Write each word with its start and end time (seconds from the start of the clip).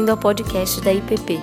bem-vindo 0.00 0.12
ao 0.12 0.16
podcast 0.16 0.80
da 0.80 0.94
IPP. 0.94 1.38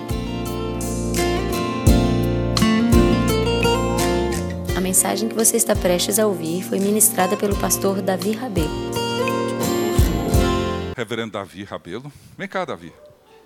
A 4.76 4.80
mensagem 4.80 5.28
que 5.28 5.34
você 5.34 5.56
está 5.56 5.76
prestes 5.76 6.18
a 6.18 6.26
ouvir 6.26 6.64
foi 6.64 6.80
ministrada 6.80 7.36
pelo 7.36 7.56
pastor 7.60 8.02
Davi 8.02 8.32
Rabelo. 8.32 8.68
Reverendo 10.96 11.34
Davi 11.34 11.62
Rabelo. 11.62 12.12
Vem 12.36 12.48
cá, 12.48 12.64
Davi. 12.64 12.92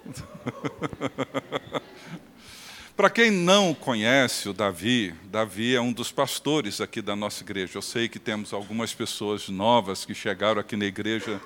Para 2.96 3.10
quem 3.10 3.30
não 3.30 3.74
conhece 3.74 4.48
o 4.48 4.54
Davi, 4.54 5.14
Davi 5.24 5.74
é 5.74 5.80
um 5.80 5.92
dos 5.92 6.10
pastores 6.10 6.80
aqui 6.80 7.02
da 7.02 7.14
nossa 7.14 7.42
igreja. 7.42 7.76
Eu 7.76 7.82
sei 7.82 8.08
que 8.08 8.18
temos 8.18 8.54
algumas 8.54 8.94
pessoas 8.94 9.50
novas 9.50 10.06
que 10.06 10.14
chegaram 10.14 10.60
aqui 10.60 10.74
na 10.74 10.86
igreja 10.86 11.38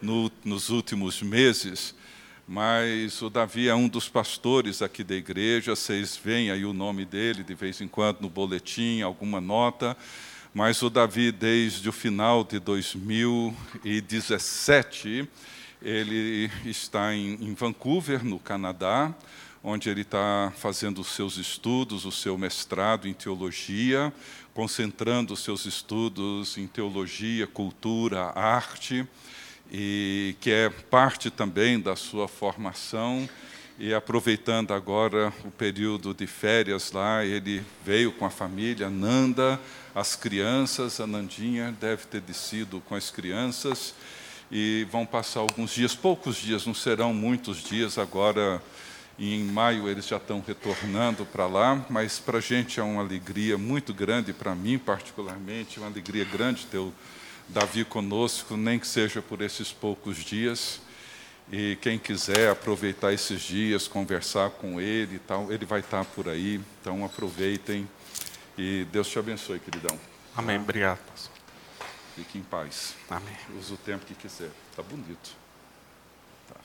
no, 0.00 0.28
nos 0.44 0.70
últimos 0.70 1.22
meses, 1.22 1.94
mas 2.46 3.20
o 3.22 3.30
Davi 3.30 3.68
é 3.68 3.74
um 3.74 3.88
dos 3.88 4.08
pastores 4.08 4.82
aqui 4.82 5.02
da 5.04 5.14
igreja. 5.14 5.76
Vocês 5.76 6.20
veem 6.22 6.50
aí 6.50 6.64
o 6.64 6.72
nome 6.72 7.04
dele 7.04 7.44
de 7.44 7.54
vez 7.54 7.80
em 7.80 7.86
quando 7.88 8.20
no 8.20 8.28
boletim, 8.28 9.00
alguma 9.00 9.40
nota. 9.40 9.96
Mas 10.52 10.82
o 10.82 10.90
Davi, 10.90 11.30
desde 11.32 11.88
o 11.88 11.92
final 11.92 12.44
de 12.44 12.58
2017, 12.58 15.26
ele 15.80 16.50
está 16.64 17.14
em, 17.14 17.38
em 17.40 17.54
Vancouver, 17.54 18.24
no 18.24 18.38
Canadá, 18.38 19.14
onde 19.64 19.88
ele 19.88 20.02
está 20.02 20.52
fazendo 20.56 21.00
os 21.00 21.08
seus 21.08 21.38
estudos, 21.38 22.04
o 22.04 22.12
seu 22.12 22.36
mestrado 22.36 23.08
em 23.08 23.14
teologia, 23.14 24.12
concentrando 24.52 25.32
os 25.32 25.40
seus 25.40 25.64
estudos 25.64 26.58
em 26.58 26.66
teologia, 26.66 27.46
cultura, 27.46 28.24
arte 28.34 29.08
e 29.72 30.36
que 30.38 30.50
é 30.50 30.68
parte 30.68 31.30
também 31.30 31.80
da 31.80 31.96
sua 31.96 32.28
formação. 32.28 33.26
E 33.78 33.94
aproveitando 33.94 34.74
agora 34.74 35.32
o 35.46 35.50
período 35.50 36.12
de 36.12 36.26
férias 36.26 36.92
lá, 36.92 37.24
ele 37.24 37.64
veio 37.84 38.12
com 38.12 38.26
a 38.26 38.30
família, 38.30 38.90
Nanda, 38.90 39.58
as 39.94 40.14
crianças, 40.14 41.00
a 41.00 41.06
Nandinha 41.06 41.74
deve 41.80 42.06
ter 42.06 42.20
descido 42.20 42.82
com 42.86 42.94
as 42.94 43.10
crianças 43.10 43.94
e 44.50 44.86
vão 44.90 45.06
passar 45.06 45.40
alguns 45.40 45.74
dias, 45.74 45.94
poucos 45.94 46.36
dias, 46.36 46.66
não 46.66 46.74
serão 46.74 47.14
muitos 47.14 47.64
dias 47.64 47.96
agora. 47.96 48.62
Em 49.18 49.44
maio 49.44 49.88
eles 49.88 50.06
já 50.06 50.16
estão 50.16 50.42
retornando 50.46 51.24
para 51.26 51.46
lá, 51.46 51.84
mas 51.88 52.18
para 52.18 52.38
a 52.38 52.40
gente 52.40 52.80
é 52.80 52.82
uma 52.82 53.02
alegria 53.02 53.56
muito 53.56 53.92
grande, 53.92 54.32
para 54.32 54.54
mim 54.54 54.78
particularmente, 54.78 55.78
uma 55.78 55.86
alegria 55.86 56.24
grande 56.24 56.66
ter 56.66 56.78
o 56.78 56.92
Davi 57.52 57.84
conosco, 57.84 58.56
nem 58.56 58.78
que 58.78 58.86
seja 58.86 59.20
por 59.20 59.42
esses 59.42 59.70
poucos 59.70 60.16
dias. 60.16 60.80
E 61.52 61.76
quem 61.82 61.98
quiser 61.98 62.50
aproveitar 62.50 63.12
esses 63.12 63.42
dias, 63.42 63.86
conversar 63.86 64.50
com 64.50 64.80
ele 64.80 65.16
e 65.16 65.18
tal, 65.18 65.52
ele 65.52 65.66
vai 65.66 65.80
estar 65.80 66.04
por 66.04 66.28
aí. 66.28 66.60
Então 66.80 67.04
aproveitem 67.04 67.86
e 68.56 68.86
Deus 68.90 69.08
te 69.08 69.18
abençoe, 69.18 69.58
queridão. 69.58 69.98
Amém. 70.34 70.58
Obrigado, 70.58 70.98
pastor. 71.00 71.32
Fique 72.16 72.38
em 72.38 72.42
paz. 72.42 72.94
Amém. 73.10 73.36
Use 73.58 73.74
o 73.74 73.76
tempo 73.76 74.06
que 74.06 74.14
quiser. 74.14 74.50
Está 74.70 74.82
bonito. 74.82 75.36
Tá. 76.48 76.56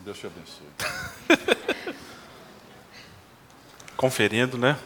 Deus 0.00 0.18
te 0.18 0.26
abençoe. 0.26 1.94
Conferindo, 3.96 4.58
né? 4.58 4.78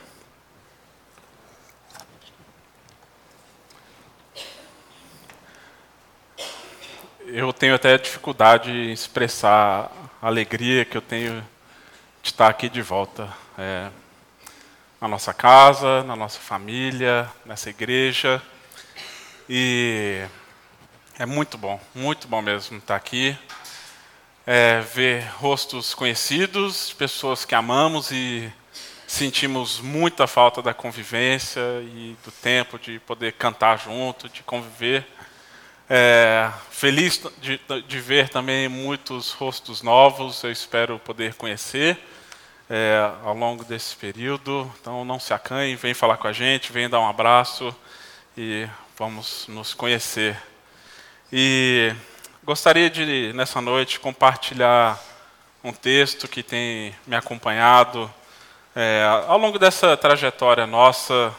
Eu 7.27 7.53
tenho 7.53 7.75
até 7.75 7.99
dificuldade 7.99 8.71
em 8.71 8.93
expressar 8.93 9.91
a 10.23 10.27
alegria 10.27 10.85
que 10.85 10.97
eu 10.97 11.03
tenho 11.03 11.41
de 12.23 12.31
estar 12.31 12.49
aqui 12.49 12.69
de 12.69 12.81
volta. 12.81 13.29
É, 13.59 13.89
na 15.01 15.09
nossa 15.09 15.35
casa, 15.35 16.03
na 16.05 16.15
nossa 16.17 16.39
família, 16.39 17.31
nessa 17.45 17.69
igreja. 17.69 18.41
E 19.49 20.25
é 21.19 21.27
muito 21.27 21.59
bom, 21.59 21.81
muito 21.95 22.29
bom 22.29 22.41
mesmo 22.41 22.79
estar 22.79 22.97
aqui. 22.97 23.37
É, 24.47 24.81
ver 24.81 25.25
rostos 25.35 25.95
conhecidos, 25.95 26.93
pessoas 26.93 27.45
que 27.45 27.55
amamos 27.55 28.13
e 28.13 28.53
sentimos 29.07 29.81
muita 29.81 30.27
falta 30.29 30.63
da 30.63 30.73
convivência 30.73 31.61
e 31.83 32.17
do 32.25 32.31
tempo 32.31 32.79
de 32.79 33.01
poder 33.01 33.33
cantar 33.33 33.79
junto, 33.79 34.29
de 34.29 34.45
conviver. 34.45 35.05
É, 35.89 36.51
feliz 36.69 37.23
de, 37.41 37.61
de, 37.87 38.01
ver 38.01 38.29
também 38.29 38.69
muitos 38.69 39.31
rostos 39.31 39.83
novos, 39.83 40.43
eu 40.43 40.51
espero 40.51 40.99
poder 40.99 41.35
conhecer 41.35 41.97
é, 42.69 43.09
ao 43.25 43.37
longo 43.37 43.65
desse 43.65 43.95
período. 43.95 44.69
Então 44.81 45.05
não 45.05 45.21
se 45.21 45.33
acanhe, 45.33 45.77
vem 45.77 45.95
falar 45.95 46.17
com 46.17 46.27
a 46.27 46.33
gente, 46.33 46.73
vem 46.73 46.89
dar 46.89 46.99
um 46.99 47.09
abraço 47.09 47.75
e 48.37 48.67
vamos 48.99 49.47
nos 49.47 49.75
conhecer. 49.75 50.37
E 51.33 51.95
gostaria 52.43 52.91
de, 52.91 53.33
nessa 53.33 53.61
noite, 53.61 54.01
compartilhar 54.01 55.01
um 55.63 55.73
texto 55.73 56.27
que 56.27 56.43
tem 56.43 56.93
me 57.07 57.15
acompanhado 57.15 58.13
é, 58.75 59.05
ao 59.29 59.39
longo 59.39 59.57
dessa 59.57 59.97
trajetória 59.97 60.67
nossa 60.67 61.33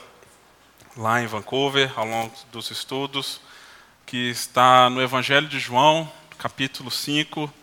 lá 0.95 1.21
em 1.21 1.27
Vancouver, 1.27 1.91
ao 1.97 2.05
longo 2.05 2.33
dos 2.49 2.71
estudos 2.71 3.45
que 4.07 4.29
está 4.29 4.89
no 4.89 5.01
Evangelho 5.01 5.49
de 5.49 5.59
João, 5.59 6.09
capítulo 6.37 6.89
5, 6.89 7.53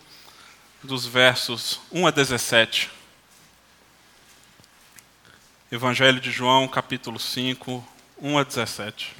dos 0.83 1.03
versos 1.03 1.81
1 1.91 2.05
a 2.05 2.11
17. 2.11 2.91
Evangelho 5.71 6.19
de 6.21 6.29
João, 6.29 6.67
capítulo 6.67 7.19
5, 7.19 7.83
1 8.21 8.37
a 8.37 8.43
17. 8.43 9.15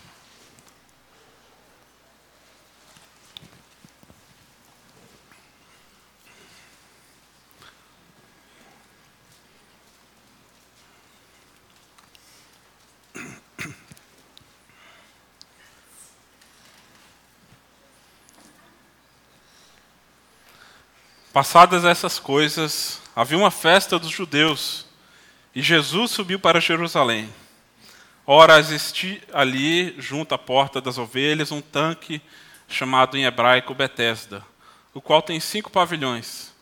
Passadas 21.35 21.83
essas 21.83 22.17
coisas, 22.17 23.01
havia 23.13 23.37
uma 23.37 23.51
festa 23.51 23.99
dos 23.99 24.09
judeus 24.09 24.85
e 25.53 25.61
Jesus 25.61 26.11
subiu 26.11 26.39
para 26.39 26.61
Jerusalém. 26.61 27.29
Ora, 28.25 28.57
existia 28.57 29.21
ali, 29.33 29.93
junto 29.97 30.33
à 30.33 30.37
porta 30.37 30.79
das 30.79 30.97
ovelhas, 30.97 31.51
um 31.51 31.59
tanque 31.59 32.21
chamado 32.69 33.17
em 33.17 33.25
hebraico 33.25 33.73
Betesda, 33.73 34.45
o 34.93 35.01
qual 35.01 35.21
tem 35.21 35.37
cinco 35.41 35.69
pavilhões. 35.69 36.53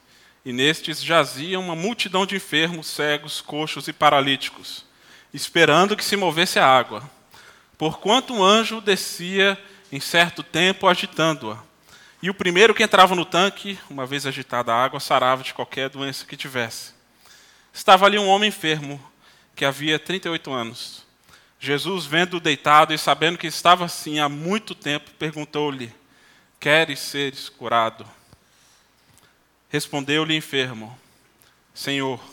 E 0.43 0.51
nestes 0.51 1.03
jazia 1.03 1.59
uma 1.59 1.75
multidão 1.75 2.25
de 2.25 2.35
enfermos, 2.35 2.87
cegos, 2.87 3.41
coxos 3.41 3.87
e 3.87 3.93
paralíticos, 3.93 4.85
esperando 5.31 5.95
que 5.95 6.03
se 6.03 6.15
movesse 6.15 6.57
a 6.57 6.65
água. 6.65 7.07
Porquanto 7.77 8.33
um 8.33 8.43
anjo 8.43 8.81
descia 8.81 9.55
em 9.91 9.99
certo 9.99 10.41
tempo 10.41 10.87
agitando-a. 10.87 11.72
E 12.23 12.29
o 12.29 12.33
primeiro 12.33 12.73
que 12.73 12.81
entrava 12.81 13.15
no 13.15 13.25
tanque, 13.25 13.77
uma 13.89 14.05
vez 14.05 14.25
agitada 14.25 14.73
a 14.73 14.81
água, 14.81 14.97
sarava 15.01 15.43
de 15.43 15.53
qualquer 15.53 15.89
doença 15.89 16.25
que 16.25 16.37
tivesse. 16.37 16.93
Estava 17.73 18.05
ali 18.05 18.17
um 18.17 18.29
homem 18.29 18.47
enfermo, 18.47 18.97
que 19.53 19.65
havia 19.65 19.99
38 19.99 20.49
anos. 20.49 21.05
Jesus, 21.59 22.05
vendo-o 22.05 22.39
deitado 22.39 22.93
e 22.93 22.97
sabendo 22.97 23.37
que 23.37 23.45
estava 23.45 23.83
assim 23.83 24.21
há 24.21 24.29
muito 24.29 24.73
tempo, 24.73 25.11
perguntou-lhe: 25.19 25.93
Queres 26.61 26.99
seres 26.99 27.49
curado? 27.49 28.09
Respondeu-lhe 29.67 30.33
enfermo: 30.33 30.97
Senhor, 31.73 32.23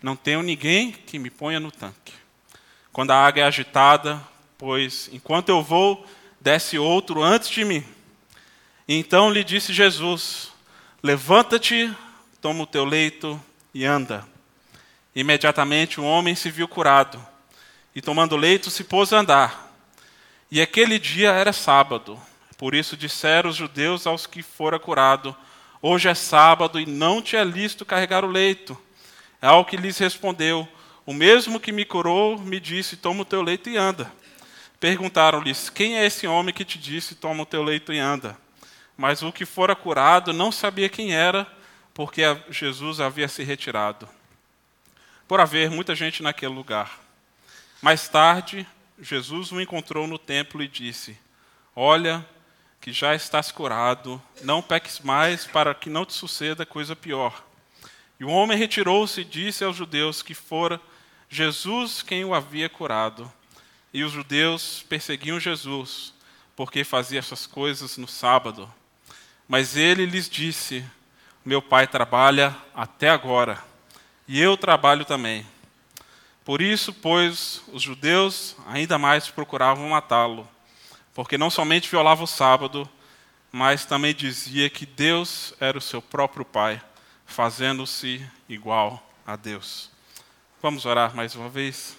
não 0.00 0.14
tenho 0.14 0.40
ninguém 0.40 0.92
que 0.92 1.18
me 1.18 1.30
ponha 1.30 1.58
no 1.58 1.72
tanque. 1.72 2.12
Quando 2.92 3.10
a 3.10 3.26
água 3.26 3.42
é 3.42 3.44
agitada, 3.44 4.22
pois 4.56 5.10
enquanto 5.12 5.48
eu 5.48 5.64
vou, 5.64 6.06
desce 6.40 6.78
outro 6.78 7.20
antes 7.24 7.48
de 7.48 7.64
mim. 7.64 7.84
Então 8.92 9.30
lhe 9.30 9.44
disse 9.44 9.72
Jesus: 9.72 10.50
Levanta-te, 11.00 11.94
toma 12.40 12.64
o 12.64 12.66
teu 12.66 12.84
leito 12.84 13.40
e 13.72 13.84
anda. 13.84 14.26
Imediatamente 15.14 16.00
o 16.00 16.04
homem 16.04 16.34
se 16.34 16.50
viu 16.50 16.66
curado, 16.66 17.24
e 17.94 18.02
tomando 18.02 18.32
o 18.32 18.36
leito 18.36 18.68
se 18.68 18.82
pôs 18.82 19.12
a 19.12 19.18
andar. 19.18 19.72
E 20.50 20.60
aquele 20.60 20.98
dia 20.98 21.30
era 21.30 21.52
sábado. 21.52 22.20
Por 22.58 22.74
isso 22.74 22.96
disseram 22.96 23.50
os 23.50 23.54
judeus 23.54 24.08
aos 24.08 24.26
que 24.26 24.42
fora 24.42 24.76
curado: 24.76 25.36
Hoje 25.80 26.08
é 26.08 26.14
sábado 26.14 26.80
e 26.80 26.84
não 26.84 27.22
te 27.22 27.36
é 27.36 27.44
lícito 27.44 27.84
carregar 27.84 28.24
o 28.24 28.28
leito. 28.28 28.76
É 29.40 29.46
ao 29.46 29.64
que 29.64 29.76
lhes 29.76 29.98
respondeu: 29.98 30.66
O 31.06 31.12
mesmo 31.12 31.60
que 31.60 31.70
me 31.70 31.84
curou 31.84 32.36
me 32.40 32.58
disse: 32.58 32.96
Toma 32.96 33.22
o 33.22 33.24
teu 33.24 33.40
leito 33.40 33.70
e 33.70 33.76
anda. 33.76 34.12
Perguntaram-lhes: 34.80 35.70
Quem 35.70 35.96
é 35.96 36.04
esse 36.04 36.26
homem 36.26 36.52
que 36.52 36.64
te 36.64 36.76
disse: 36.76 37.14
Toma 37.14 37.44
o 37.44 37.46
teu 37.46 37.62
leito 37.62 37.92
e 37.92 37.98
anda? 38.00 38.36
Mas 39.00 39.22
o 39.22 39.32
que 39.32 39.46
fora 39.46 39.74
curado 39.74 40.30
não 40.30 40.52
sabia 40.52 40.86
quem 40.86 41.14
era, 41.14 41.50
porque 41.94 42.20
Jesus 42.50 43.00
havia 43.00 43.28
se 43.28 43.42
retirado, 43.42 44.06
por 45.26 45.40
haver 45.40 45.70
muita 45.70 45.94
gente 45.94 46.22
naquele 46.22 46.52
lugar. 46.52 47.00
Mais 47.80 48.10
tarde, 48.10 48.68
Jesus 49.00 49.52
o 49.52 49.58
encontrou 49.58 50.06
no 50.06 50.18
templo 50.18 50.62
e 50.62 50.68
disse: 50.68 51.18
Olha, 51.74 52.28
que 52.78 52.92
já 52.92 53.14
estás 53.14 53.50
curado, 53.50 54.20
não 54.42 54.60
peques 54.60 55.00
mais 55.00 55.46
para 55.46 55.74
que 55.74 55.88
não 55.88 56.04
te 56.04 56.12
suceda 56.12 56.66
coisa 56.66 56.94
pior. 56.94 57.42
E 58.20 58.24
o 58.26 58.28
homem 58.28 58.58
retirou-se 58.58 59.22
e 59.22 59.24
disse 59.24 59.64
aos 59.64 59.76
judeus 59.76 60.20
que 60.20 60.34
fora 60.34 60.78
Jesus 61.26 62.02
quem 62.02 62.22
o 62.22 62.34
havia 62.34 62.68
curado. 62.68 63.32
E 63.94 64.04
os 64.04 64.12
judeus 64.12 64.84
perseguiam 64.90 65.40
Jesus, 65.40 66.12
porque 66.54 66.84
fazia 66.84 67.18
essas 67.18 67.46
coisas 67.46 67.96
no 67.96 68.06
sábado. 68.06 68.70
Mas 69.50 69.76
ele 69.76 70.06
lhes 70.06 70.30
disse: 70.30 70.84
Meu 71.44 71.60
pai 71.60 71.88
trabalha 71.88 72.56
até 72.72 73.10
agora, 73.10 73.60
e 74.28 74.40
eu 74.40 74.56
trabalho 74.56 75.04
também. 75.04 75.44
Por 76.44 76.62
isso, 76.62 76.92
pois, 76.94 77.60
os 77.72 77.82
judeus 77.82 78.54
ainda 78.68 78.96
mais 78.96 79.28
procuravam 79.28 79.88
matá-lo 79.88 80.48
porque 81.12 81.36
não 81.36 81.50
somente 81.50 81.90
violava 81.90 82.22
o 82.22 82.28
sábado, 82.28 82.88
mas 83.50 83.84
também 83.84 84.14
dizia 84.14 84.70
que 84.70 84.86
Deus 84.86 85.52
era 85.58 85.76
o 85.76 85.80
seu 85.80 86.00
próprio 86.00 86.44
Pai, 86.44 86.80
fazendo-se 87.26 88.24
igual 88.48 89.04
a 89.26 89.34
Deus. 89.34 89.90
Vamos 90.62 90.86
orar 90.86 91.12
mais 91.12 91.34
uma 91.34 91.48
vez? 91.48 91.96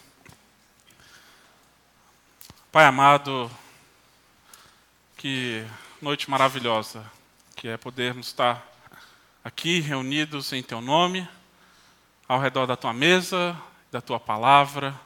Pai 2.71 2.86
amado, 2.86 3.51
que 5.18 5.68
noite 6.01 6.30
maravilhosa 6.30 7.06
que 7.62 7.68
é 7.68 7.78
podermos 7.78 8.25
estar 8.25 8.68
aqui 9.44 9.81
reunidos 9.81 10.52
em 10.52 10.63
Teu 10.63 10.81
nome, 10.81 11.30
ao 12.28 12.40
redor 12.40 12.66
da 12.66 12.75
Tua 12.75 12.92
mesa, 12.92 13.56
da 13.92 14.02
Tua 14.02 14.19
palavra. 14.19 15.00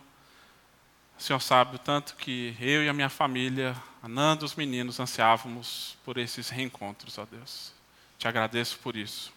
O 1.19 1.21
Senhor 1.21 1.41
sabe 1.41 1.75
o 1.75 1.79
tanto 1.79 2.15
que 2.15 2.55
eu 2.61 2.81
e 2.81 2.87
a 2.87 2.93
minha 2.93 3.09
família 3.09 3.75
Ananda, 4.01 4.45
os 4.45 4.55
meninos, 4.55 5.01
ansiávamos 5.01 5.97
por 6.05 6.17
esses 6.17 6.47
reencontros, 6.47 7.17
ó 7.17 7.25
Deus. 7.29 7.73
Te 8.17 8.25
agradeço 8.25 8.79
por 8.79 8.95
isso. 8.95 9.33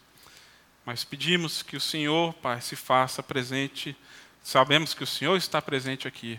Mas 0.87 1.03
pedimos 1.03 1.61
que 1.61 1.77
o 1.77 1.81
Senhor, 1.81 2.33
Pai, 2.35 2.61
se 2.61 2.77
faça 2.77 3.21
presente. 3.21 3.97
Sabemos 4.45 4.95
que 4.95 5.03
o 5.03 5.09
Senhor 5.09 5.37
está 5.37 5.61
presente 5.61 6.07
aqui, 6.07 6.39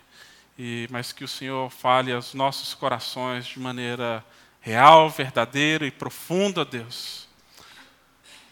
e, 0.57 0.87
mas 0.89 1.11
que 1.11 1.25
o 1.25 1.27
Senhor 1.27 1.69
fale 1.69 2.13
aos 2.13 2.33
nossos 2.33 2.73
corações 2.73 3.47
de 3.47 3.59
maneira 3.59 4.23
real, 4.61 5.09
verdadeira 5.09 5.85
e 5.85 5.91
profunda, 5.91 6.65
Deus, 6.65 7.27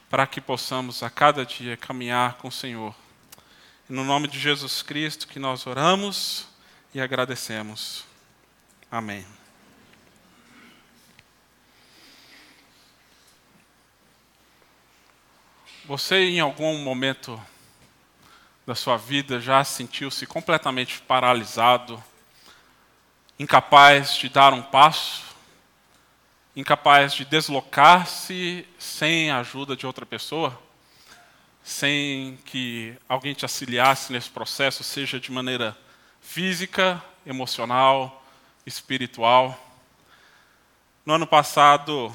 para 0.09 0.25
que 0.25 0.39
possamos 0.39 1.03
a 1.03 1.09
cada 1.09 1.45
dia 1.45 1.75
caminhar 1.75 2.35
com 2.35 2.47
o 2.47 2.51
Senhor. 2.51 2.95
E 3.89 3.93
no 3.93 4.03
nome 4.03 4.27
de 4.27 4.39
Jesus 4.39 4.81
Cristo 4.81 5.27
que 5.27 5.39
nós 5.39 5.67
oramos 5.67 6.47
e 6.93 7.01
agradecemos. 7.01 8.05
Amém. 8.91 9.25
Você, 15.85 16.17
em 16.17 16.41
algum 16.41 16.77
momento 16.79 17.41
da 18.65 18.75
sua 18.75 18.97
vida, 18.97 19.39
já 19.39 19.63
sentiu-se 19.63 20.25
completamente 20.25 20.99
paralisado, 20.99 22.03
incapaz 23.39 24.13
de 24.15 24.27
dar 24.27 24.51
um 24.51 24.61
passo, 24.61 25.26
incapaz 26.57 27.13
de 27.13 27.23
deslocar-se 27.23 28.67
sem 28.79 29.29
a 29.29 29.37
ajuda 29.41 29.75
de 29.75 29.85
outra 29.85 30.07
pessoa? 30.07 30.59
Sem 31.63 32.39
que 32.45 32.97
alguém 33.07 33.35
te 33.35 33.45
auxiliasse 33.45 34.11
nesse 34.11 34.31
processo, 34.31 34.83
seja 34.83 35.19
de 35.19 35.31
maneira 35.31 35.77
física, 36.19 37.01
emocional, 37.23 38.25
espiritual? 38.65 39.55
No 41.05 41.13
ano 41.13 41.27
passado, 41.27 42.11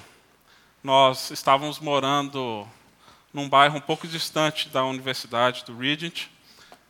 nós 0.83 1.31
estávamos 1.31 1.79
morando 1.79 2.67
num 3.33 3.49
bairro 3.49 3.77
um 3.77 3.81
pouco 3.81 4.09
distante 4.09 4.69
da 4.69 4.85
Universidade 4.85 5.65
do 5.65 5.79
Regent. 5.79 6.27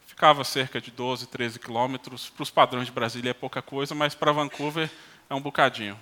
Ficava 0.07 0.43
cerca 0.43 0.81
de 0.81 0.91
12, 0.91 1.27
13 1.27 1.59
quilômetros. 1.59 2.31
Para 2.31 2.45
os 2.45 2.51
padrões 2.51 2.87
de 2.87 2.93
Brasília 2.93 3.33
é 3.33 3.35
pouca 3.35 3.61
coisa, 3.61 3.95
mas 3.95 4.15
para 4.15 4.33
Vancouver 4.33 4.91
é 5.29 5.35
um 5.35 5.41
bocadinho. 5.41 6.01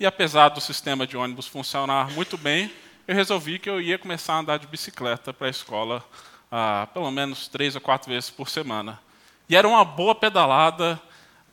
E 0.00 0.06
apesar 0.06 0.48
do 0.48 0.62
sistema 0.62 1.06
de 1.06 1.14
ônibus 1.14 1.46
funcionar 1.46 2.10
muito 2.12 2.38
bem, 2.38 2.72
eu 3.06 3.14
resolvi 3.14 3.58
que 3.58 3.68
eu 3.68 3.78
ia 3.82 3.98
começar 3.98 4.32
a 4.32 4.38
andar 4.38 4.58
de 4.58 4.66
bicicleta 4.66 5.30
para 5.30 5.46
a 5.46 5.50
escola 5.50 6.02
ah, 6.50 6.88
pelo 6.94 7.10
menos 7.10 7.48
três 7.48 7.74
ou 7.74 7.82
quatro 7.82 8.10
vezes 8.10 8.30
por 8.30 8.48
semana. 8.48 8.98
E 9.46 9.54
era 9.54 9.68
uma 9.68 9.84
boa 9.84 10.14
pedalada, 10.14 10.98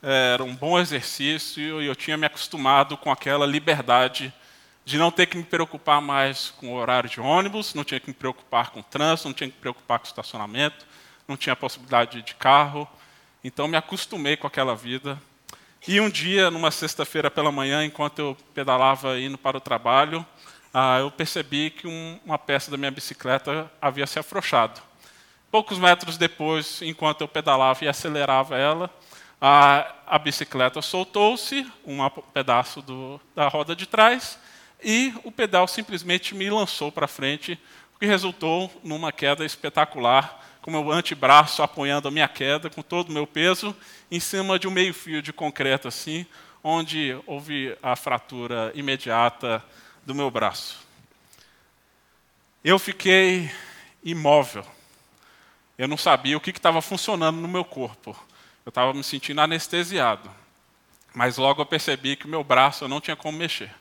era 0.01 0.41
um 0.45 0.55
bom 0.55 0.79
exercício, 0.79 1.81
e 1.81 1.87
eu 1.87 1.93
tinha 1.93 2.15
me 2.15 2.25
acostumado 2.25 2.95
com 2.95 3.11
aquela 3.11 3.45
liberdade 3.45 4.33
de 4.85 4.97
não 4.97 5.11
ter 5.11 5.25
que 5.25 5.35
me 5.35 5.43
preocupar 5.43 6.01
mais 6.01 6.49
com 6.51 6.69
o 6.69 6.77
horário 6.77 7.09
de 7.09 7.19
ônibus, 7.19 7.73
não 7.73 7.83
tinha 7.83 7.99
que 7.99 8.07
me 8.07 8.13
preocupar 8.13 8.69
com 8.69 8.79
o 8.79 8.83
trânsito, 8.83 9.27
não 9.27 9.35
tinha 9.35 9.49
que 9.49 9.55
me 9.57 9.61
preocupar 9.61 9.99
com 9.99 10.05
o 10.05 10.07
estacionamento, 10.07 10.87
não 11.27 11.35
tinha 11.35 11.53
possibilidade 11.53 12.21
de 12.21 12.33
carro. 12.33 12.87
Então 13.43 13.67
me 13.67 13.75
acostumei 13.75 14.37
com 14.37 14.47
aquela 14.47 14.73
vida. 14.73 15.21
E 15.87 16.01
um 16.01 16.09
dia, 16.09 16.51
numa 16.51 16.69
sexta-feira 16.69 17.31
pela 17.31 17.49
manhã, 17.49 17.85
enquanto 17.85 18.19
eu 18.19 18.37
pedalava 18.53 19.17
indo 19.17 19.37
para 19.37 19.55
o 19.55 19.61
trabalho, 19.61 20.25
ah, 20.73 20.99
eu 20.99 21.09
percebi 21.09 21.69
que 21.69 21.87
um, 21.87 22.19
uma 22.25 22.37
peça 22.37 22.69
da 22.69 22.75
minha 22.75 22.91
bicicleta 22.91 23.71
havia 23.81 24.05
se 24.05 24.19
afrouxado. 24.19 24.81
Poucos 25.49 25.79
metros 25.79 26.17
depois, 26.17 26.81
enquanto 26.81 27.21
eu 27.21 27.27
pedalava 27.27 27.85
e 27.85 27.87
acelerava 27.87 28.57
ela, 28.57 28.89
a, 29.39 29.93
a 30.05 30.19
bicicleta 30.19 30.81
soltou-se, 30.81 31.65
um 31.85 31.97
pedaço 32.33 32.81
do, 32.81 33.17
da 33.33 33.47
roda 33.47 33.73
de 33.73 33.85
trás, 33.85 34.37
e 34.83 35.13
o 35.23 35.31
pedal 35.31 35.69
simplesmente 35.69 36.35
me 36.35 36.49
lançou 36.49 36.91
para 36.91 37.07
frente, 37.07 37.57
o 37.95 37.99
que 37.99 38.05
resultou 38.05 38.69
numa 38.83 39.13
queda 39.13 39.45
espetacular, 39.45 40.46
com 40.67 40.71
meu 40.71 40.91
antebraço 40.91 41.63
apoiando 41.63 42.09
a 42.09 42.11
minha 42.11 42.27
queda, 42.27 42.69
com 42.69 42.81
todo 42.81 43.07
o 43.07 43.13
meu 43.13 43.25
peso, 43.25 43.73
em 44.11 44.19
cima 44.19 44.59
de 44.59 44.67
um 44.67 44.71
meio-fio 44.71 45.21
de 45.21 45.31
concreto 45.31 45.87
assim, 45.87 46.25
onde 46.61 47.17
houve 47.25 47.73
a 47.81 47.95
fratura 47.95 48.73
imediata 48.75 49.63
do 50.05 50.13
meu 50.13 50.29
braço. 50.29 50.77
Eu 52.61 52.77
fiquei 52.77 53.49
imóvel. 54.03 54.65
Eu 55.77 55.87
não 55.87 55.95
sabia 55.95 56.35
o 56.35 56.41
que 56.41 56.49
estava 56.49 56.81
funcionando 56.81 57.37
no 57.39 57.47
meu 57.47 57.63
corpo. 57.63 58.13
Eu 58.65 58.69
estava 58.69 58.93
me 58.93 59.05
sentindo 59.05 59.39
anestesiado. 59.39 60.29
Mas 61.13 61.37
logo 61.37 61.61
eu 61.61 61.65
percebi 61.65 62.17
que 62.17 62.25
o 62.25 62.29
meu 62.29 62.43
braço 62.43 62.83
eu 62.83 62.89
não 62.89 62.99
tinha 62.99 63.15
como 63.15 63.37
mexer. 63.37 63.73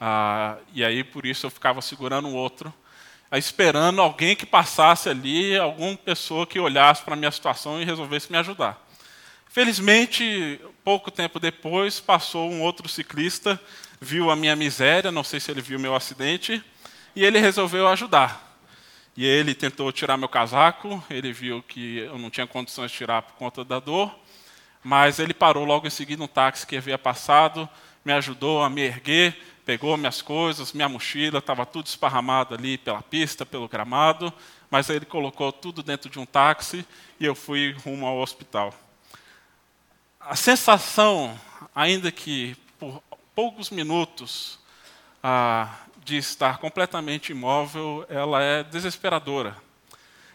Ah, 0.00 0.56
e 0.72 0.84
aí, 0.84 1.02
por 1.02 1.26
isso, 1.26 1.46
eu 1.46 1.50
ficava 1.50 1.82
segurando 1.82 2.28
o 2.28 2.34
outro, 2.34 2.72
esperando 3.38 4.02
alguém 4.02 4.36
que 4.36 4.44
passasse 4.44 5.08
ali, 5.08 5.56
alguma 5.56 5.96
pessoa 5.96 6.46
que 6.46 6.60
olhasse 6.60 7.02
para 7.02 7.14
a 7.14 7.16
minha 7.16 7.30
situação 7.30 7.80
e 7.80 7.84
resolvesse 7.84 8.30
me 8.30 8.38
ajudar. 8.38 8.86
Felizmente, 9.48 10.60
pouco 10.84 11.10
tempo 11.10 11.38
depois, 11.38 12.00
passou 12.00 12.50
um 12.50 12.62
outro 12.62 12.88
ciclista, 12.88 13.60
viu 14.00 14.30
a 14.30 14.36
minha 14.36 14.56
miséria, 14.56 15.12
não 15.12 15.22
sei 15.22 15.40
se 15.40 15.50
ele 15.50 15.60
viu 15.60 15.78
meu 15.78 15.94
acidente, 15.94 16.62
e 17.14 17.24
ele 17.24 17.38
resolveu 17.38 17.86
ajudar. 17.88 18.58
E 19.16 19.26
ele 19.26 19.54
tentou 19.54 19.92
tirar 19.92 20.16
meu 20.16 20.28
casaco, 20.28 21.04
ele 21.10 21.32
viu 21.32 21.62
que 21.62 21.98
eu 21.98 22.18
não 22.18 22.30
tinha 22.30 22.46
condições 22.46 22.90
de 22.90 22.96
tirar 22.96 23.22
por 23.22 23.34
conta 23.34 23.62
da 23.62 23.78
dor, 23.78 24.14
mas 24.82 25.18
ele 25.18 25.34
parou 25.34 25.64
logo 25.64 25.86
em 25.86 25.90
seguida 25.90 26.22
um 26.22 26.26
táxi 26.26 26.66
que 26.66 26.76
havia 26.76 26.96
passado, 26.96 27.68
me 28.04 28.12
ajudou 28.12 28.62
a 28.62 28.70
me 28.70 28.80
erguer, 28.82 29.36
pegou 29.64 29.96
minhas 29.96 30.20
coisas, 30.20 30.72
minha 30.72 30.88
mochila, 30.88 31.38
estava 31.38 31.64
tudo 31.64 31.86
esparramado 31.86 32.54
ali 32.54 32.78
pela 32.78 33.02
pista, 33.02 33.46
pelo 33.46 33.68
gramado, 33.68 34.32
mas 34.70 34.88
ele 34.90 35.04
colocou 35.04 35.52
tudo 35.52 35.82
dentro 35.82 36.10
de 36.10 36.18
um 36.18 36.26
táxi 36.26 36.86
e 37.20 37.24
eu 37.24 37.34
fui 37.34 37.72
rumo 37.84 38.06
ao 38.06 38.18
hospital. 38.18 38.74
A 40.20 40.36
sensação, 40.36 41.38
ainda 41.74 42.10
que 42.10 42.56
por 42.78 43.02
poucos 43.34 43.70
minutos, 43.70 44.58
ah, 45.22 45.74
de 46.04 46.16
estar 46.16 46.58
completamente 46.58 47.30
imóvel, 47.32 48.04
ela 48.08 48.42
é 48.42 48.64
desesperadora. 48.64 49.56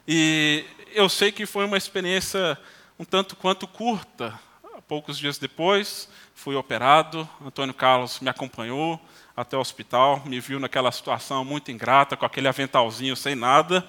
E 0.07 0.65
eu 0.93 1.09
sei 1.09 1.31
que 1.31 1.45
foi 1.45 1.65
uma 1.65 1.77
experiência 1.77 2.57
um 2.99 3.03
tanto 3.03 3.35
quanto 3.35 3.67
curta. 3.67 4.39
Poucos 4.87 5.17
dias 5.17 5.37
depois, 5.37 6.07
fui 6.33 6.55
operado, 6.55 7.27
Antônio 7.45 7.73
Carlos 7.73 8.21
me 8.21 8.29
acompanhou, 8.29 8.97
até 9.35 9.57
o 9.57 9.59
hospital, 9.59 10.21
me 10.25 10.39
viu 10.39 10.61
naquela 10.61 10.93
situação 10.93 11.43
muito 11.43 11.69
ingrata, 11.69 12.15
com 12.15 12.25
aquele 12.25 12.47
aventalzinho 12.47 13.13
sem 13.13 13.35
nada. 13.35 13.85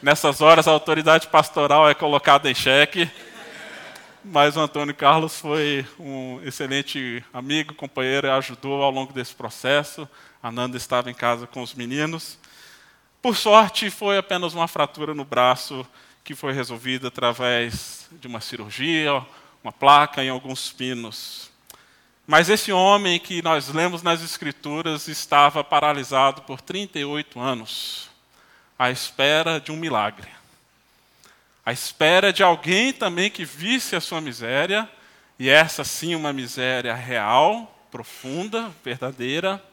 Nessas 0.00 0.40
horas, 0.40 0.68
a 0.68 0.70
autoridade 0.70 1.26
pastoral 1.26 1.90
é 1.90 1.94
colocada 1.94 2.48
em 2.48 2.54
xeque. 2.54 3.10
Mas 4.24 4.56
o 4.56 4.60
Antônio 4.60 4.94
Carlos 4.94 5.40
foi 5.40 5.84
um 5.98 6.40
excelente 6.44 7.24
amigo, 7.32 7.74
companheiro, 7.74 8.30
ajudou 8.30 8.84
ao 8.84 8.90
longo 8.92 9.12
desse 9.12 9.34
processo. 9.34 10.08
A 10.40 10.52
Nanda 10.52 10.76
estava 10.76 11.10
em 11.10 11.14
casa 11.14 11.44
com 11.44 11.60
os 11.60 11.74
meninos. 11.74 12.38
Por 13.20 13.34
sorte, 13.36 13.90
foi 13.90 14.16
apenas 14.16 14.54
uma 14.54 14.68
fratura 14.68 15.12
no 15.12 15.24
braço 15.24 15.84
que 16.28 16.34
foi 16.34 16.52
resolvida 16.52 17.08
através 17.08 18.06
de 18.12 18.26
uma 18.26 18.38
cirurgia, 18.38 19.24
uma 19.64 19.72
placa 19.72 20.22
e 20.22 20.28
alguns 20.28 20.70
pinos. 20.70 21.50
Mas 22.26 22.50
esse 22.50 22.70
homem 22.70 23.18
que 23.18 23.40
nós 23.40 23.70
lemos 23.70 24.02
nas 24.02 24.22
Escrituras 24.22 25.08
estava 25.08 25.64
paralisado 25.64 26.42
por 26.42 26.60
38 26.60 27.40
anos, 27.40 28.10
à 28.78 28.90
espera 28.90 29.58
de 29.58 29.72
um 29.72 29.76
milagre. 29.78 30.28
À 31.64 31.72
espera 31.72 32.30
de 32.30 32.42
alguém 32.42 32.92
também 32.92 33.30
que 33.30 33.46
visse 33.46 33.96
a 33.96 34.00
sua 34.00 34.20
miséria, 34.20 34.86
e 35.38 35.48
essa 35.48 35.82
sim 35.82 36.14
uma 36.14 36.30
miséria 36.30 36.94
real, 36.94 37.88
profunda, 37.90 38.70
verdadeira, 38.84 39.64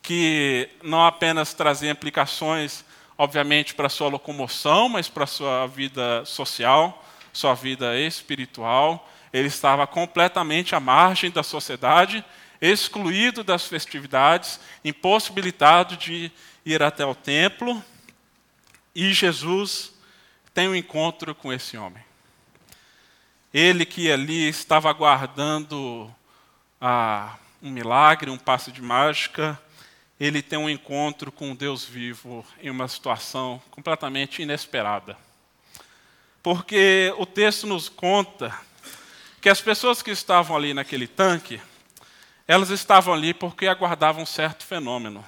que 0.00 0.70
não 0.82 1.04
apenas 1.04 1.52
trazia 1.52 1.90
implicações, 1.90 2.82
obviamente, 3.18 3.74
para 3.74 3.88
sua 3.88 4.08
locomoção, 4.08 4.88
mas 4.88 5.08
para 5.08 5.26
sua 5.26 5.66
vida 5.66 6.24
social, 6.24 7.04
sua 7.32 7.54
vida 7.54 7.98
espiritual, 7.98 9.10
ele 9.32 9.48
estava 9.48 9.86
completamente 9.86 10.74
à 10.74 10.80
margem 10.80 11.30
da 11.30 11.42
sociedade, 11.42 12.24
excluído 12.60 13.44
das 13.44 13.66
festividades, 13.66 14.58
impossibilitado 14.84 15.96
de 15.96 16.30
ir 16.64 16.82
até 16.82 17.04
o 17.04 17.14
templo. 17.14 17.82
E 18.94 19.12
Jesus 19.12 19.92
tem 20.54 20.68
um 20.68 20.74
encontro 20.74 21.34
com 21.34 21.52
esse 21.52 21.76
homem. 21.76 22.02
Ele 23.52 23.84
que 23.84 24.10
ali 24.10 24.48
estava 24.48 24.88
aguardando 24.88 26.10
ah, 26.80 27.36
um 27.62 27.70
milagre, 27.70 28.30
um 28.30 28.38
passe 28.38 28.72
de 28.72 28.80
mágica, 28.80 29.58
ele 30.18 30.40
tem 30.42 30.58
um 30.58 30.70
encontro 30.70 31.30
com 31.30 31.54
Deus 31.54 31.84
vivo 31.84 32.44
em 32.62 32.70
uma 32.70 32.88
situação 32.88 33.60
completamente 33.70 34.42
inesperada. 34.42 35.16
Porque 36.42 37.12
o 37.18 37.26
texto 37.26 37.66
nos 37.66 37.88
conta 37.88 38.56
que 39.40 39.48
as 39.48 39.60
pessoas 39.60 40.00
que 40.00 40.10
estavam 40.10 40.56
ali 40.56 40.72
naquele 40.72 41.06
tanque, 41.06 41.60
elas 42.48 42.70
estavam 42.70 43.12
ali 43.12 43.34
porque 43.34 43.66
aguardavam 43.66 44.22
um 44.22 44.26
certo 44.26 44.64
fenômeno. 44.64 45.24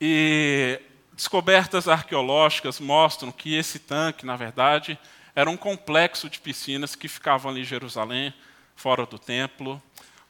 E 0.00 0.80
descobertas 1.14 1.88
arqueológicas 1.88 2.80
mostram 2.80 3.32
que 3.32 3.54
esse 3.54 3.78
tanque, 3.78 4.26
na 4.26 4.36
verdade, 4.36 4.98
era 5.34 5.48
um 5.48 5.56
complexo 5.56 6.28
de 6.28 6.40
piscinas 6.40 6.94
que 6.94 7.08
ficavam 7.08 7.50
ali 7.50 7.62
em 7.62 7.64
Jerusalém, 7.64 8.34
fora 8.76 9.06
do 9.06 9.18
templo, 9.18 9.82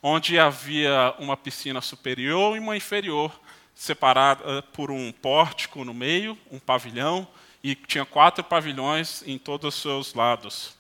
onde 0.03 0.39
havia 0.39 1.15
uma 1.19 1.37
piscina 1.37 1.81
superior 1.81 2.57
e 2.57 2.61
uma 2.61 2.77
inferior, 2.77 3.33
separada 3.75 4.63
por 4.73 4.91
um 4.91 5.11
pórtico 5.13 5.85
no 5.85 5.93
meio, 5.93 6.39
um 6.51 6.59
pavilhão, 6.59 7.27
e 7.63 7.75
tinha 7.75 8.05
quatro 8.05 8.45
pavilhões 8.45 9.23
em 9.27 9.39
todos 9.39 9.75
os 9.75 9.81
seus 9.81 10.15
lados. 10.15 10.77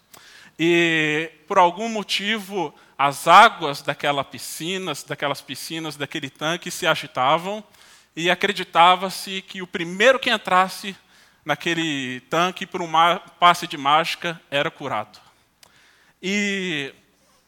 E 0.58 1.30
por 1.48 1.58
algum 1.58 1.88
motivo 1.88 2.74
as 2.96 3.26
águas 3.26 3.82
daquela 3.82 4.22
piscina, 4.22 4.92
daquelas 5.06 5.40
piscinas, 5.40 5.96
daquele 5.96 6.30
tanque 6.30 6.70
se 6.70 6.86
agitavam 6.86 7.64
e 8.14 8.30
acreditava-se 8.30 9.42
que 9.42 9.60
o 9.60 9.66
primeiro 9.66 10.18
que 10.18 10.30
entrasse 10.30 10.96
naquele 11.44 12.20
tanque 12.30 12.66
por 12.66 12.80
um 12.80 12.90
passe 13.40 13.66
de 13.66 13.76
mágica 13.76 14.40
era 14.50 14.70
curado. 14.70 15.18
E 16.22 16.94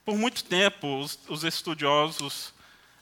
por 0.04 0.16
muito 0.16 0.44
tempo 0.44 1.00
os, 1.00 1.18
os 1.28 1.44
estudiosos 1.44 2.52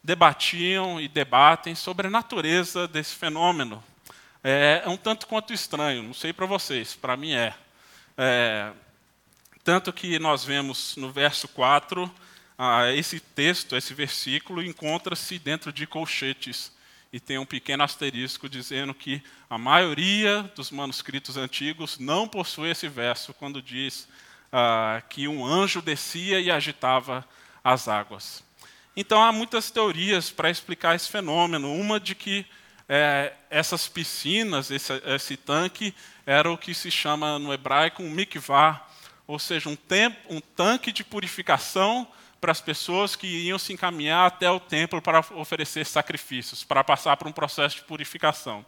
debatiam 0.04 1.00
e 1.00 1.08
debatem 1.08 1.74
sobre 1.74 2.08
a 2.08 2.10
natureza 2.10 2.86
desse 2.86 3.14
fenômeno. 3.14 3.82
É, 4.42 4.82
é 4.84 4.88
um 4.88 4.98
tanto 4.98 5.26
quanto 5.26 5.54
estranho, 5.54 6.02
não 6.02 6.12
sei 6.12 6.30
para 6.30 6.44
vocês, 6.44 6.94
para 6.94 7.16
mim 7.16 7.32
é. 7.32 7.54
é 8.18 8.70
tanto 9.64 9.90
que 9.94 10.18
nós 10.18 10.44
vemos 10.44 10.94
no 10.96 11.10
verso 11.10 11.48
4, 11.48 12.12
ah, 12.58 12.92
esse 12.92 13.18
texto, 13.18 13.74
esse 13.74 13.94
versículo, 13.94 14.62
encontra-se 14.62 15.38
dentro 15.38 15.72
de 15.72 15.86
colchetes. 15.86 16.70
E 17.10 17.18
tem 17.18 17.38
um 17.38 17.46
pequeno 17.46 17.82
asterisco 17.82 18.46
dizendo 18.46 18.92
que 18.92 19.22
a 19.48 19.56
maioria 19.56 20.42
dos 20.54 20.70
manuscritos 20.70 21.38
antigos 21.38 21.98
não 21.98 22.28
possui 22.28 22.70
esse 22.70 22.88
verso, 22.88 23.32
quando 23.32 23.62
diz 23.62 24.06
ah, 24.52 25.02
que 25.08 25.26
um 25.26 25.46
anjo 25.46 25.80
descia 25.80 26.38
e 26.40 26.50
agitava 26.50 27.26
as 27.64 27.88
águas. 27.88 28.43
Então 28.96 29.22
há 29.22 29.32
muitas 29.32 29.70
teorias 29.70 30.30
para 30.30 30.50
explicar 30.50 30.94
esse 30.94 31.10
fenômeno. 31.10 31.72
Uma 31.74 31.98
de 31.98 32.14
que 32.14 32.46
é, 32.88 33.32
essas 33.50 33.88
piscinas, 33.88 34.70
esse, 34.70 34.92
esse, 35.06 35.36
tanque, 35.36 35.94
era 36.26 36.50
o 36.50 36.58
que 36.58 36.74
se 36.74 36.90
chama 36.90 37.38
no 37.38 37.52
hebraico 37.52 38.02
um 38.02 38.10
mikvah, 38.10 38.86
ou 39.26 39.38
seja, 39.38 39.68
um, 39.68 39.76
tempo, 39.76 40.16
um 40.28 40.40
tanque 40.40 40.92
de 40.92 41.02
purificação 41.02 42.06
para 42.40 42.52
as 42.52 42.60
pessoas 42.60 43.16
que 43.16 43.26
iam 43.26 43.58
se 43.58 43.72
encaminhar 43.72 44.26
até 44.26 44.50
o 44.50 44.60
templo 44.60 45.00
para 45.00 45.24
oferecer 45.34 45.86
sacrifícios, 45.86 46.62
para 46.62 46.84
passar 46.84 47.16
por 47.16 47.26
um 47.26 47.32
processo 47.32 47.76
de 47.76 47.82
purificação. 47.82 48.64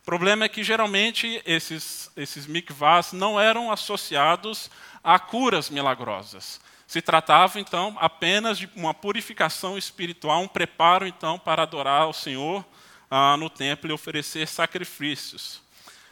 O 0.00 0.04
problema 0.04 0.44
é 0.44 0.48
que 0.48 0.62
geralmente 0.62 1.42
esses, 1.44 2.10
esses 2.16 2.46
mikvahs 2.46 3.12
não 3.12 3.38
eram 3.38 3.70
associados 3.70 4.70
a 5.02 5.18
curas 5.18 5.68
milagrosas. 5.68 6.60
Se 6.90 7.00
tratava 7.00 7.60
então 7.60 7.96
apenas 8.00 8.58
de 8.58 8.68
uma 8.74 8.92
purificação 8.92 9.78
espiritual, 9.78 10.42
um 10.42 10.48
preparo 10.48 11.06
então 11.06 11.38
para 11.38 11.62
adorar 11.62 12.02
ao 12.02 12.12
Senhor 12.12 12.66
ah, 13.08 13.36
no 13.36 13.48
templo 13.48 13.88
e 13.88 13.92
oferecer 13.92 14.48
sacrifícios. 14.48 15.62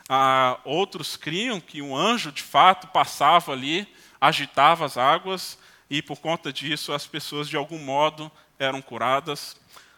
Ah, 0.08 0.56
outros 0.64 1.16
criam 1.16 1.60
que 1.60 1.82
um 1.82 1.96
anjo 1.96 2.30
de 2.30 2.44
fato 2.44 2.86
passava 2.86 3.50
ali, 3.50 3.92
agitava 4.20 4.84
as 4.84 4.96
águas 4.96 5.58
e 5.90 6.00
por 6.00 6.20
conta 6.20 6.52
disso 6.52 6.92
as 6.92 7.08
pessoas 7.08 7.48
de 7.48 7.56
algum 7.56 7.80
modo 7.80 8.30
eram 8.56 8.80
curadas. 8.80 9.56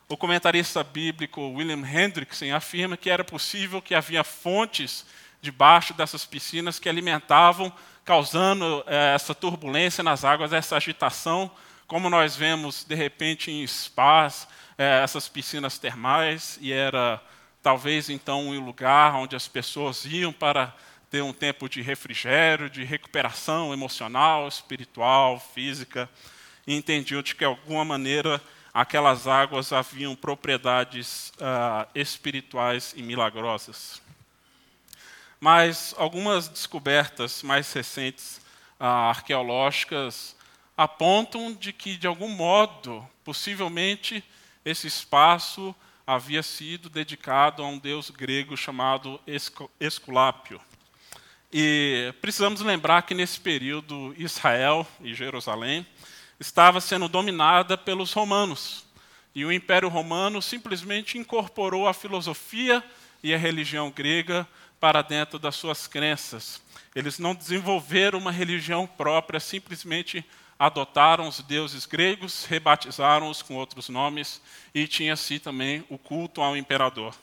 O 0.09 0.17
comentarista 0.17 0.83
bíblico 0.83 1.43
William 1.43 1.87
Hendrickson 1.87 2.55
afirma 2.55 2.97
que 2.97 3.11
era 3.11 3.23
possível 3.23 3.83
que 3.83 3.95
havia 3.95 4.25
fontes 4.25 5.05
debaixo 5.43 5.93
dessas 5.93 6.25
piscinas 6.25 6.79
que 6.79 6.89
alimentavam, 6.89 7.71
causando 8.11 8.83
eh, 8.89 9.15
essa 9.15 9.33
turbulência 9.33 10.03
nas 10.03 10.25
águas, 10.25 10.53
essa 10.53 10.75
agitação, 10.75 11.49
como 11.87 12.11
nós 12.11 12.35
vemos 12.35 12.83
de 12.83 12.97
repente 12.97 13.53
em 13.53 13.65
spas, 13.65 14.49
eh, 14.77 15.01
essas 15.05 15.29
piscinas 15.29 15.79
termais, 15.79 16.59
e 16.61 16.73
era 16.73 17.23
talvez 17.63 18.11
então 18.11 18.49
um 18.49 18.65
lugar 18.65 19.15
onde 19.15 19.37
as 19.37 19.47
pessoas 19.47 20.05
iam 20.07 20.33
para 20.33 20.75
ter 21.09 21.23
um 21.23 21.33
tempo 21.33 21.69
de 21.69 21.83
refrigério, 21.83 22.69
de 22.69 22.83
recuperação 22.83 23.73
emocional, 23.73 24.49
espiritual, 24.49 25.39
física, 25.39 26.11
e 26.67 26.75
entendiam 26.75 27.23
de 27.23 27.33
que, 27.33 27.39
de 27.39 27.45
alguma 27.45 27.85
maneira, 27.85 28.43
aquelas 28.75 29.29
águas 29.29 29.73
haviam 29.73 30.17
propriedades 30.17 31.33
uh, 31.37 31.87
espirituais 31.95 32.93
e 32.97 33.05
milagrosas. 33.05 34.03
Mas 35.41 35.95
algumas 35.97 36.49
descobertas 36.49 37.43
mais 37.43 37.73
recentes 37.73 38.43
uh, 38.79 38.85
arqueológicas 38.85 40.37
apontam 40.77 41.55
de 41.55 41.73
que, 41.73 41.97
de 41.97 42.07
algum 42.07 42.29
modo, 42.29 43.07
possivelmente, 43.25 44.23
esse 44.65 44.87
espaço 44.87 45.75
havia 46.07 46.43
sido 46.43 46.91
dedicado 46.91 47.63
a 47.63 47.67
um 47.67 47.79
deus 47.79 48.11
grego 48.11 48.57
chamado 48.57 49.21
Esculápio. 49.79 50.61
E 51.53 52.15
precisamos 52.21 52.61
lembrar 52.61 53.03
que 53.03 53.15
nesse 53.15 53.41
período 53.41 54.15
Israel 54.19 54.87
e 55.01 55.15
Jerusalém 55.15 55.87
estava 56.39 56.81
sendo 56.81 57.09
dominada 57.09 57.79
pelos 57.79 58.13
romanos. 58.13 58.85
E 59.35 59.45
o 59.45 59.53
Império 59.53 59.89
Romano 59.89 60.43
simplesmente 60.43 61.19
incorporou 61.19 61.89
a 61.89 61.95
filosofia 61.95 62.83
e 63.23 63.35
a 63.35 63.39
religião 63.39 63.91
grega 63.91 64.47
para 64.81 65.03
dentro 65.03 65.39
das 65.39 65.55
suas 65.55 65.87
crenças. 65.87 66.61
Eles 66.95 67.19
não 67.19 67.35
desenvolveram 67.35 68.19
uma 68.19 68.33
religião 68.33 68.87
própria, 68.87 69.39
simplesmente 69.39 70.25
adotaram 70.59 71.29
os 71.29 71.41
deuses 71.41 71.87
gregos, 71.87 72.45
rebatizaram-os 72.45 73.43
com 73.43 73.55
outros 73.55 73.89
nomes 73.89 74.43
e 74.75 74.87
tinha-se 74.87 75.39
também 75.39 75.85
o 75.89 75.97
culto 75.97 76.43
ao 76.43 76.57
imperador. 76.57 77.15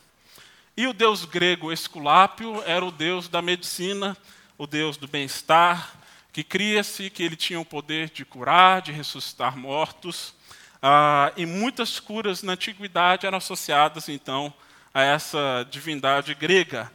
E 0.76 0.88
o 0.88 0.94
deus 0.94 1.26
grego 1.26 1.72
Esculápio 1.72 2.64
era 2.66 2.86
o 2.86 2.92
deus 2.92 3.28
da 3.28 3.42
medicina, 3.42 4.16
o 4.58 4.66
deus 4.66 4.96
do 4.96 5.08
bem-estar, 5.08 5.94
que 6.32 6.44
cria-se 6.44 7.10
que 7.10 7.24
ele 7.24 7.36
tinha 7.36 7.60
o 7.60 7.66
poder 7.66 8.10
de 8.10 8.24
curar, 8.24 8.82
de 8.82 8.92
ressuscitar 8.92 9.58
mortos. 9.58 10.36
Ah, 10.82 11.32
e 11.36 11.46
muitas 11.46 12.00
curas 12.00 12.44
na 12.44 12.54
antiguidade 12.54 13.26
eram 13.26 13.40
associadas, 13.40 14.08
então, 14.08 14.54
a 14.94 15.02
essa 15.02 15.68
divindade 15.70 16.34
grega. 16.36 16.92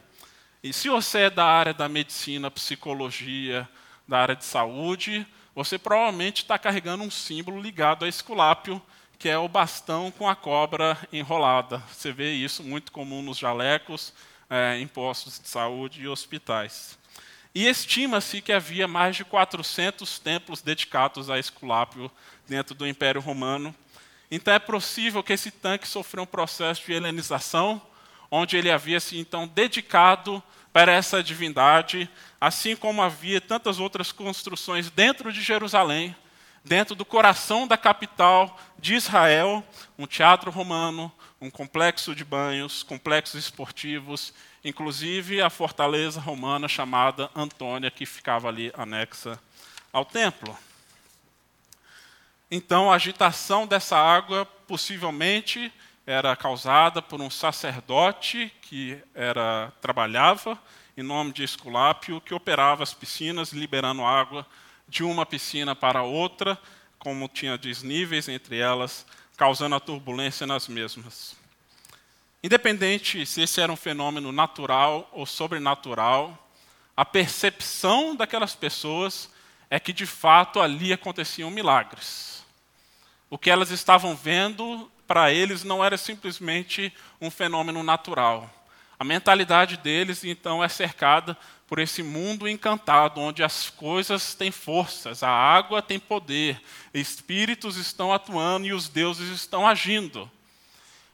E 0.63 0.71
se 0.71 0.87
você 0.87 1.23
é 1.23 1.29
da 1.29 1.43
área 1.43 1.73
da 1.73 1.89
medicina, 1.89 2.49
psicologia, 2.49 3.67
da 4.07 4.19
área 4.19 4.35
de 4.35 4.45
saúde, 4.45 5.27
você 5.53 5.77
provavelmente 5.77 6.43
está 6.43 6.57
carregando 6.57 7.03
um 7.03 7.11
símbolo 7.11 7.61
ligado 7.61 8.05
a 8.05 8.07
Esculápio, 8.07 8.81
que 9.19 9.27
é 9.27 9.37
o 9.37 9.49
bastão 9.49 10.09
com 10.09 10.27
a 10.27 10.37
cobra 10.37 10.97
enrolada. 11.11 11.83
Você 11.91 12.13
vê 12.13 12.31
isso 12.31 12.63
muito 12.63 12.93
comum 12.93 13.21
nos 13.21 13.37
jalecos, 13.37 14.13
é, 14.49 14.77
em 14.79 14.87
postos 14.87 15.37
de 15.37 15.49
saúde 15.49 16.01
e 16.01 16.07
hospitais. 16.07 16.97
E 17.53 17.67
estima-se 17.67 18.41
que 18.41 18.53
havia 18.53 18.87
mais 18.87 19.17
de 19.17 19.25
400 19.25 20.17
templos 20.17 20.61
dedicados 20.61 21.29
a 21.29 21.37
Esculápio 21.37 22.09
dentro 22.47 22.73
do 22.73 22.87
Império 22.87 23.19
Romano. 23.19 23.75
Então 24.31 24.53
é 24.53 24.59
possível 24.59 25.21
que 25.21 25.33
esse 25.33 25.51
tanque 25.51 25.89
sofreu 25.89 26.23
um 26.23 26.25
processo 26.25 26.85
de 26.85 26.93
helenização, 26.93 27.81
onde 28.35 28.57
ele 28.57 28.71
havia 28.71 28.99
se 28.99 29.19
então 29.19 29.47
dedicado 29.47 30.41
para 30.71 30.91
essa 30.91 31.21
divindade, 31.21 32.09
assim 32.41 32.75
como 32.75 32.99
havia 32.99 33.39
tantas 33.39 33.79
outras 33.79 34.11
construções 34.11 34.89
dentro 34.89 35.31
de 35.31 35.39
Jerusalém, 35.39 36.15
dentro 36.65 36.95
do 36.95 37.05
coração 37.05 37.67
da 37.67 37.77
capital 37.77 38.59
de 38.79 38.95
Israel, 38.95 39.63
um 39.99 40.07
teatro 40.07 40.49
romano, 40.49 41.11
um 41.39 41.51
complexo 41.51 42.15
de 42.15 42.25
banhos, 42.25 42.81
complexos 42.81 43.39
esportivos, 43.39 44.33
inclusive 44.65 45.39
a 45.39 45.51
fortaleza 45.51 46.19
romana 46.19 46.67
chamada 46.67 47.29
Antônia, 47.35 47.91
que 47.91 48.03
ficava 48.03 48.47
ali 48.47 48.73
anexa 48.75 49.39
ao 49.91 50.03
templo. 50.03 50.57
Então, 52.49 52.91
a 52.91 52.95
agitação 52.95 53.67
dessa 53.67 53.95
água 53.95 54.43
possivelmente 54.67 55.71
era 56.05 56.35
causada 56.35 57.01
por 57.01 57.21
um 57.21 57.29
sacerdote 57.29 58.51
que 58.61 59.01
era 59.13 59.71
trabalhava 59.81 60.59
em 60.95 61.01
nome 61.01 61.31
de 61.31 61.43
Esculápio, 61.43 62.21
que 62.21 62.33
operava 62.33 62.83
as 62.83 62.93
piscinas, 62.93 63.51
liberando 63.51 64.05
água 64.05 64.45
de 64.87 65.03
uma 65.03 65.25
piscina 65.25 65.75
para 65.75 66.03
outra, 66.03 66.59
como 66.99 67.27
tinha 67.27 67.57
desníveis 67.57 68.29
entre 68.29 68.59
elas, 68.59 69.05
causando 69.35 69.75
a 69.75 69.79
turbulência 69.79 70.45
nas 70.45 70.67
mesmas. 70.67 71.35
Independente 72.43 73.25
se 73.25 73.41
esse 73.41 73.59
era 73.59 73.71
um 73.71 73.75
fenômeno 73.77 74.31
natural 74.31 75.09
ou 75.11 75.25
sobrenatural, 75.25 76.37
a 76.95 77.03
percepção 77.03 78.15
daquelas 78.15 78.53
pessoas 78.53 79.31
é 79.69 79.79
que 79.79 79.91
de 79.91 80.05
fato 80.05 80.59
ali 80.59 80.93
aconteciam 80.93 81.49
milagres. 81.49 82.43
O 83.29 83.37
que 83.37 83.49
elas 83.49 83.71
estavam 83.71 84.15
vendo 84.15 84.91
para 85.13 85.31
eles 85.31 85.63
não 85.63 85.85
era 85.85 85.95
simplesmente 85.95 86.91
um 87.21 87.29
fenômeno 87.29 87.83
natural. 87.83 88.49
A 88.97 89.03
mentalidade 89.03 89.77
deles 89.77 90.23
então 90.23 90.63
é 90.63 90.67
cercada 90.67 91.37
por 91.67 91.77
esse 91.77 92.01
mundo 92.01 92.49
encantado, 92.49 93.21
onde 93.21 93.43
as 93.43 93.69
coisas 93.69 94.33
têm 94.33 94.49
forças, 94.49 95.21
a 95.21 95.29
água 95.29 95.83
tem 95.83 95.99
poder, 95.99 96.59
espíritos 96.95 97.77
estão 97.77 98.11
atuando 98.11 98.65
e 98.65 98.73
os 98.73 98.89
deuses 98.89 99.29
estão 99.29 99.67
agindo. 99.67 100.27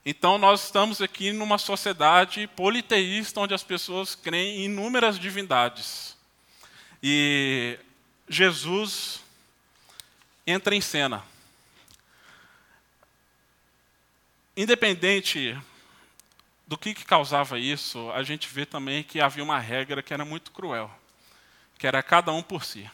Então, 0.06 0.38
nós 0.38 0.63
estamos 0.63 1.01
aqui 1.01 1.34
numa 1.34 1.58
sociedade 1.58 2.48
politeísta, 2.56 3.41
onde 3.41 3.53
as 3.53 3.63
pessoas 3.63 4.15
creem 4.15 4.62
em 4.62 4.65
inúmeras 4.68 5.20
divindades. 5.20 6.15
E 7.03 7.77
Jesus 8.29 9.20
entra 10.48 10.74
em 10.74 10.79
cena. 10.79 11.22
Independente 14.56 15.58
do 16.68 16.77
que, 16.77 16.94
que 16.94 17.06
causava 17.06 17.58
isso, 17.58 18.12
a 18.12 18.22
gente 18.22 18.48
vê 18.48 18.65
também 18.65 19.03
que 19.03 19.20
havia 19.20 19.44
uma 19.44 19.60
regra 19.60 20.03
que 20.03 20.13
era 20.13 20.24
muito 20.24 20.51
cruel, 20.51 20.91
que 21.77 21.88
era 21.88 22.03
cada 22.03 22.32
um 22.32 22.44
por 22.44 22.63
si. 22.63 22.89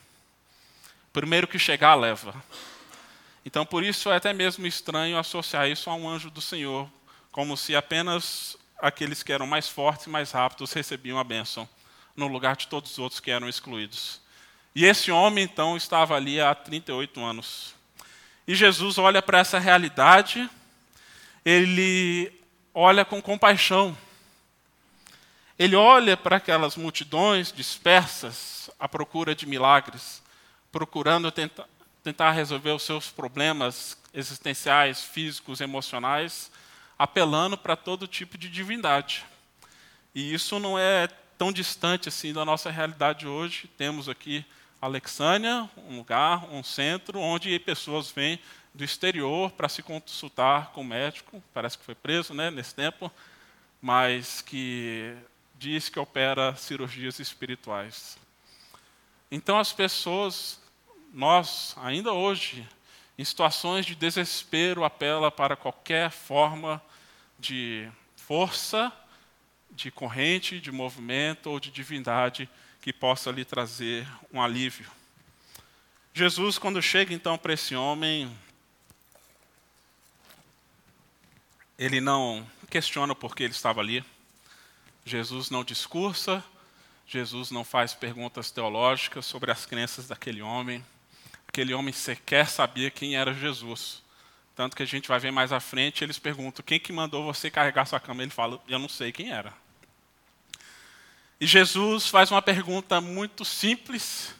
Primeiro 1.11 1.47
que 1.47 1.59
chegar, 1.59 1.95
leva. 1.95 2.33
Então, 3.45 3.65
por 3.65 3.83
isso 3.83 4.09
é 4.09 4.15
até 4.15 4.33
mesmo 4.33 4.65
estranho 4.65 5.17
associar 5.17 5.69
isso 5.69 5.89
a 5.89 5.95
um 5.95 6.09
anjo 6.09 6.29
do 6.29 6.41
Senhor, 6.41 6.89
como 7.31 7.55
se 7.55 7.75
apenas 7.75 8.57
aqueles 8.79 9.23
que 9.23 9.31
eram 9.33 9.45
mais 9.45 9.67
fortes 9.67 10.07
e 10.07 10.09
mais 10.09 10.31
rápidos 10.31 10.73
recebiam 10.73 11.19
a 11.19 11.23
bênção, 11.23 11.67
no 12.15 12.27
lugar 12.27 12.55
de 12.55 12.67
todos 12.67 12.91
os 12.91 12.99
outros 12.99 13.19
que 13.19 13.29
eram 13.29 13.47
excluídos. 13.47 14.21
E 14.73 14.85
esse 14.85 15.11
homem, 15.11 15.43
então, 15.43 15.77
estava 15.77 16.15
ali 16.15 16.41
há 16.41 16.55
38 16.55 17.23
anos. 17.23 17.75
E 18.47 18.55
Jesus 18.55 18.97
olha 18.97 19.21
para 19.21 19.39
essa 19.39 19.59
realidade, 19.59 20.49
ele 21.45 22.33
olha 22.73 23.05
com 23.05 23.21
compaixão. 23.21 23.95
Ele 25.57 25.75
olha 25.75 26.17
para 26.17 26.37
aquelas 26.37 26.75
multidões 26.75 27.51
dispersas 27.51 28.69
à 28.79 28.89
procura 28.89 29.35
de 29.35 29.45
milagres, 29.45 30.21
procurando 30.71 31.31
tentar, 31.31 31.69
tentar 32.03 32.31
resolver 32.31 32.71
os 32.71 32.83
seus 32.83 33.09
problemas 33.09 33.97
existenciais, 34.13 35.03
físicos, 35.03 35.61
emocionais, 35.61 36.51
apelando 36.97 37.57
para 37.57 37.75
todo 37.75 38.07
tipo 38.07 38.37
de 38.37 38.49
divindade. 38.49 39.23
E 40.13 40.33
isso 40.33 40.59
não 40.59 40.79
é 40.79 41.07
tão 41.37 41.51
distante 41.51 42.09
assim 42.09 42.33
da 42.33 42.43
nossa 42.43 42.71
realidade 42.71 43.27
hoje. 43.27 43.69
Temos 43.77 44.09
aqui 44.09 44.43
Alexânia, 44.81 45.69
um 45.89 45.97
lugar, 45.97 46.45
um 46.51 46.63
centro 46.63 47.19
onde 47.19 47.57
pessoas 47.59 48.09
vêm 48.11 48.39
do 48.75 48.83
exterior 48.83 49.51
para 49.51 49.69
se 49.69 49.81
consultar 49.81 50.71
com 50.71 50.81
o 50.81 50.85
médico, 50.85 51.41
parece 51.53 51.77
que 51.77 51.85
foi 51.85 51.95
preso 51.95 52.33
né, 52.33 52.51
nesse 52.51 52.75
tempo, 52.75 53.11
mas 53.81 54.41
que 54.41 55.15
diz 55.57 55.87
que 55.87 55.97
opera 55.97 56.55
cirurgias 56.55 57.19
espirituais. 57.19 58.17
Então 59.31 59.57
as 59.57 59.71
pessoas 59.71 60.59
nós, 61.13 61.73
ainda 61.77 62.11
hoje, 62.11 62.67
em 63.17 63.23
situações 63.23 63.85
de 63.85 63.95
desespero, 63.95 64.83
apela 64.83 65.31
para 65.31 65.55
qualquer 65.55 66.11
forma 66.11 66.81
de 67.39 67.89
força, 68.17 68.91
de 69.71 69.89
corrente, 69.89 70.59
de 70.59 70.73
movimento 70.73 71.49
ou 71.49 71.59
de 71.59 71.71
divindade 71.71 72.49
que 72.81 72.91
possa 72.91 73.31
lhe 73.31 73.45
trazer 73.45 74.05
um 74.31 74.41
alívio. 74.41 74.91
Jesus, 76.13 76.57
quando 76.57 76.81
chega 76.81 77.13
então 77.13 77.37
para 77.37 77.53
esse 77.53 77.75
homem, 77.75 78.29
ele 81.77 81.99
não 81.99 82.45
questiona 82.69 83.13
por 83.15 83.35
que 83.35 83.43
ele 83.43 83.53
estava 83.53 83.81
ali. 83.81 84.03
Jesus 85.05 85.49
não 85.49 85.63
discursa, 85.63 86.43
Jesus 87.07 87.51
não 87.51 87.63
faz 87.63 87.93
perguntas 87.93 88.51
teológicas 88.51 89.25
sobre 89.25 89.51
as 89.51 89.65
crenças 89.65 90.07
daquele 90.07 90.41
homem 90.41 90.83
aquele 91.55 91.73
homem 91.73 91.93
sequer 91.93 92.49
sabia 92.49 92.91
quem 92.91 93.15
era 93.15 93.33
Jesus. 93.33 94.03
Tanto 94.53 94.75
que 94.75 94.83
a 94.83 94.85
gente 94.85 95.07
vai 95.07 95.19
ver 95.19 95.31
mais 95.31 95.53
à 95.53 95.61
frente, 95.61 96.03
eles 96.03 96.19
perguntam: 96.19 96.63
quem 96.65 96.77
que 96.77 96.91
mandou 96.91 97.23
você 97.23 97.49
carregar 97.49 97.85
sua 97.85 97.99
cama? 97.99 98.21
Ele 98.21 98.31
fala: 98.31 98.61
eu 98.67 98.77
não 98.77 98.89
sei 98.89 99.13
quem 99.13 99.31
era. 99.31 99.53
E 101.39 101.47
Jesus 101.47 102.07
faz 102.09 102.29
uma 102.29 102.41
pergunta 102.41 102.99
muito 102.99 103.45
simples, 103.45 104.35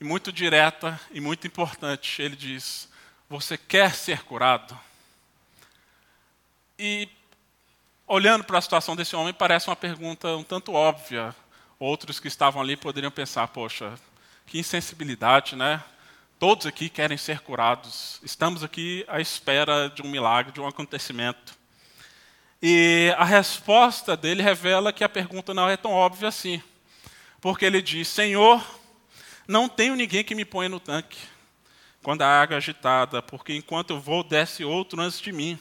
muito 0.00 0.32
direta 0.32 1.00
e 1.12 1.20
muito 1.20 1.46
importante. 1.46 2.20
Ele 2.20 2.34
diz: 2.34 2.88
Você 3.30 3.56
quer 3.56 3.94
ser 3.94 4.24
curado? 4.24 4.78
E 6.80 7.08
olhando 8.06 8.44
para 8.44 8.58
a 8.58 8.62
situação 8.62 8.94
desse 8.94 9.16
homem, 9.16 9.34
parece 9.34 9.68
uma 9.68 9.74
pergunta 9.74 10.36
um 10.36 10.44
tanto 10.44 10.72
óbvia. 10.72 11.34
Outros 11.76 12.20
que 12.20 12.28
estavam 12.28 12.62
ali 12.62 12.76
poderiam 12.76 13.10
pensar: 13.10 13.48
Poxa, 13.48 13.98
que 14.46 14.60
insensibilidade, 14.60 15.56
né? 15.56 15.82
Todos 16.38 16.66
aqui 16.66 16.88
querem 16.88 17.18
ser 17.18 17.40
curados. 17.40 18.20
Estamos 18.22 18.62
aqui 18.62 19.04
à 19.08 19.20
espera 19.20 19.88
de 19.88 20.02
um 20.02 20.08
milagre, 20.08 20.52
de 20.52 20.60
um 20.60 20.68
acontecimento. 20.68 21.58
E 22.62 23.12
a 23.18 23.24
resposta 23.24 24.16
dele 24.16 24.40
revela 24.40 24.92
que 24.92 25.02
a 25.02 25.08
pergunta 25.08 25.52
não 25.52 25.68
é 25.68 25.76
tão 25.76 25.90
óbvia 25.90 26.28
assim. 26.28 26.62
Porque 27.40 27.64
ele 27.64 27.82
diz: 27.82 28.06
Senhor, 28.06 28.64
não 29.48 29.68
tenho 29.68 29.96
ninguém 29.96 30.22
que 30.22 30.34
me 30.36 30.44
ponha 30.44 30.68
no 30.68 30.78
tanque 30.78 31.18
quando 32.04 32.22
a 32.22 32.40
água 32.40 32.54
é 32.54 32.58
agitada, 32.58 33.20
porque 33.20 33.52
enquanto 33.52 33.90
eu 33.90 34.00
vou, 34.00 34.22
desce 34.22 34.64
outro 34.64 35.00
antes 35.00 35.20
de 35.20 35.32
mim. 35.32 35.58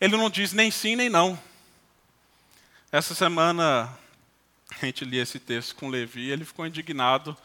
Ele 0.00 0.16
não 0.16 0.30
diz 0.30 0.52
nem 0.52 0.70
sim 0.70 0.96
nem 0.96 1.08
não. 1.08 1.38
Essa 2.92 3.14
semana 3.14 3.98
a 4.70 4.84
gente 4.84 5.04
lia 5.04 5.22
esse 5.22 5.38
texto 5.38 5.74
com 5.76 5.88
Levi 5.88 6.30
ele 6.30 6.44
ficou 6.44 6.66
indignado 6.66 7.36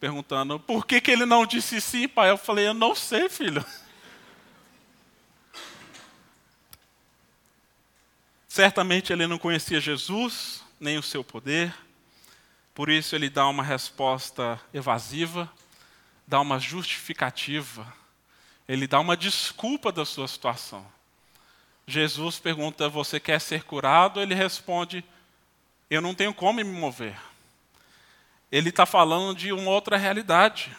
perguntando 0.00 0.60
por 0.60 0.86
que, 0.86 1.00
que 1.00 1.10
ele 1.10 1.26
não 1.26 1.44
disse 1.44 1.80
sim, 1.80 2.06
pai. 2.06 2.30
Eu 2.30 2.38
falei, 2.38 2.68
eu 2.68 2.74
não 2.74 2.94
sei, 2.94 3.28
filho. 3.28 3.64
Certamente 8.48 9.12
ele 9.12 9.26
não 9.26 9.38
conhecia 9.38 9.80
Jesus, 9.80 10.64
nem 10.80 10.98
o 10.98 11.02
seu 11.02 11.22
poder, 11.22 11.74
por 12.74 12.88
isso 12.88 13.14
ele 13.14 13.28
dá 13.28 13.46
uma 13.46 13.62
resposta 13.62 14.60
evasiva, 14.72 15.52
dá 16.26 16.40
uma 16.40 16.58
justificativa, 16.58 17.92
ele 18.66 18.86
dá 18.86 18.98
uma 18.98 19.16
desculpa 19.16 19.92
da 19.92 20.04
sua 20.04 20.26
situação. 20.26 20.84
Jesus 21.88 22.38
pergunta: 22.38 22.88
Você 22.88 23.18
quer 23.18 23.40
ser 23.40 23.64
curado? 23.64 24.20
Ele 24.20 24.34
responde: 24.34 25.04
Eu 25.90 26.00
não 26.00 26.14
tenho 26.14 26.32
como 26.32 26.58
me 26.58 26.64
mover 26.64 27.16
ele 28.50 28.70
está 28.70 28.86
falando 28.86 29.36
de 29.36 29.52
uma 29.52 29.70
outra 29.70 29.96
realidade. 29.96 30.74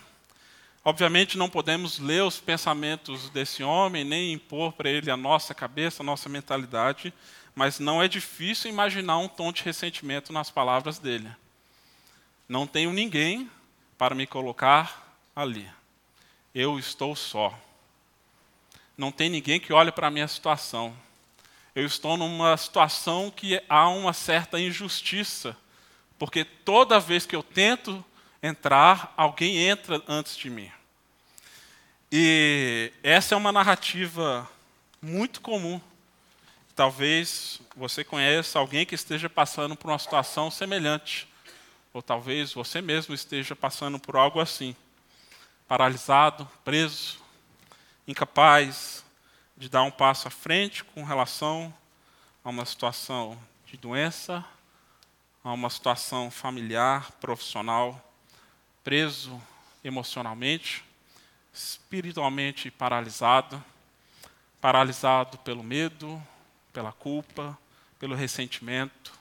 Obviamente 0.83 1.37
não 1.37 1.49
podemos 1.49 1.99
ler 1.99 2.23
os 2.23 2.39
pensamentos 2.39 3.29
desse 3.29 3.63
homem, 3.63 4.03
nem 4.03 4.33
impor 4.33 4.73
para 4.73 4.89
ele 4.89 5.11
a 5.11 5.17
nossa 5.17 5.53
cabeça, 5.53 6.01
a 6.01 6.05
nossa 6.05 6.27
mentalidade, 6.27 7.13
mas 7.53 7.79
não 7.79 8.01
é 8.01 8.07
difícil 8.07 8.71
imaginar 8.71 9.17
um 9.17 9.27
tom 9.27 9.51
de 9.51 9.63
ressentimento 9.63 10.33
nas 10.33 10.49
palavras 10.49 10.97
dele. 10.97 11.29
Não 12.47 12.65
tenho 12.65 12.91
ninguém 12.91 13.49
para 13.97 14.15
me 14.15 14.25
colocar 14.25 15.15
ali. 15.35 15.69
Eu 16.55 16.79
estou 16.79 17.15
só. 17.15 17.53
Não 18.99 19.13
tem 19.13 19.29
ninguém 19.29 19.61
que 19.61 19.71
olhe 19.71 19.93
para 19.93 20.07
a 20.07 20.11
minha 20.11 20.27
situação. 20.27 20.93
Eu 21.73 21.85
estou 21.85 22.17
numa 22.17 22.57
situação 22.57 23.31
que 23.31 23.63
há 23.69 23.87
uma 23.87 24.11
certa 24.11 24.59
injustiça, 24.59 25.55
porque 26.17 26.43
toda 26.43 26.99
vez 26.99 27.25
que 27.25 27.33
eu 27.33 27.41
tento 27.41 28.03
entrar, 28.43 29.13
alguém 29.15 29.55
entra 29.69 30.03
antes 30.05 30.35
de 30.35 30.49
mim. 30.49 30.69
E 32.11 32.91
essa 33.01 33.35
é 33.35 33.37
uma 33.37 33.53
narrativa 33.53 34.45
muito 35.01 35.39
comum. 35.39 35.79
Talvez 36.75 37.61
você 37.77 38.03
conheça 38.03 38.59
alguém 38.59 38.85
que 38.85 38.95
esteja 38.95 39.29
passando 39.29 39.77
por 39.77 39.89
uma 39.89 39.97
situação 39.97 40.51
semelhante, 40.51 41.25
ou 41.93 42.01
talvez 42.01 42.51
você 42.51 42.81
mesmo 42.81 43.15
esteja 43.15 43.55
passando 43.55 43.97
por 43.97 44.17
algo 44.17 44.41
assim, 44.41 44.75
paralisado, 45.69 46.45
preso, 46.65 47.28
incapaz 48.09 49.05
de 49.55 49.69
dar 49.69 49.83
um 49.83 49.91
passo 49.91 50.27
à 50.27 50.31
frente 50.31 50.83
com 50.83 51.03
relação 51.03 51.71
a 52.43 52.49
uma 52.49 52.65
situação 52.65 53.37
de 53.67 53.77
doença, 53.77 54.43
a 55.43 55.53
uma 55.53 55.69
situação 55.69 56.31
familiar, 56.31 57.11
profissional, 57.21 58.03
preso 58.83 59.39
emocionalmente, 59.83 60.83
espiritualmente 61.53 62.71
paralisado, 62.71 63.63
paralisado 64.59 65.37
pelo 65.37 65.61
medo, 65.61 66.19
pela 66.73 66.91
culpa, 66.91 67.55
pelo 67.99 68.15
ressentimento, 68.15 69.13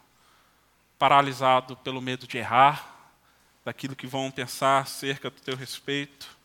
paralisado 0.99 1.77
pelo 1.77 2.01
medo 2.01 2.27
de 2.27 2.39
errar, 2.39 3.13
daquilo 3.67 3.95
que 3.95 4.07
vão 4.07 4.31
pensar 4.31 4.81
acerca 4.81 5.29
do 5.29 5.39
teu 5.43 5.55
respeito, 5.55 6.38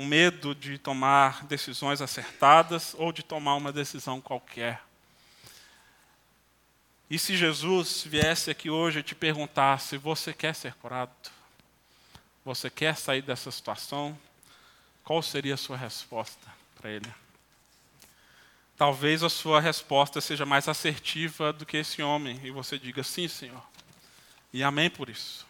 um 0.00 0.06
medo 0.06 0.54
de 0.54 0.78
tomar 0.78 1.44
decisões 1.44 2.00
acertadas 2.00 2.94
ou 2.96 3.12
de 3.12 3.22
tomar 3.22 3.56
uma 3.56 3.70
decisão 3.70 4.18
qualquer. 4.18 4.80
E 7.10 7.18
se 7.18 7.36
Jesus 7.36 8.04
viesse 8.06 8.50
aqui 8.50 8.70
hoje 8.70 9.00
e 9.00 9.02
te 9.02 9.14
perguntasse: 9.14 9.98
você 9.98 10.32
quer 10.32 10.54
ser 10.54 10.72
curado? 10.76 11.12
Você 12.46 12.70
quer 12.70 12.96
sair 12.96 13.20
dessa 13.20 13.50
situação? 13.50 14.18
Qual 15.04 15.20
seria 15.20 15.52
a 15.52 15.58
sua 15.58 15.76
resposta 15.76 16.48
para 16.80 16.88
ele? 16.88 17.14
Talvez 18.78 19.22
a 19.22 19.28
sua 19.28 19.60
resposta 19.60 20.18
seja 20.22 20.46
mais 20.46 20.66
assertiva 20.66 21.52
do 21.52 21.66
que 21.66 21.76
esse 21.76 22.02
homem 22.02 22.40
e 22.42 22.50
você 22.50 22.78
diga 22.78 23.02
sim, 23.02 23.28
Senhor. 23.28 23.62
E 24.50 24.62
amém 24.62 24.88
por 24.88 25.10
isso. 25.10 25.46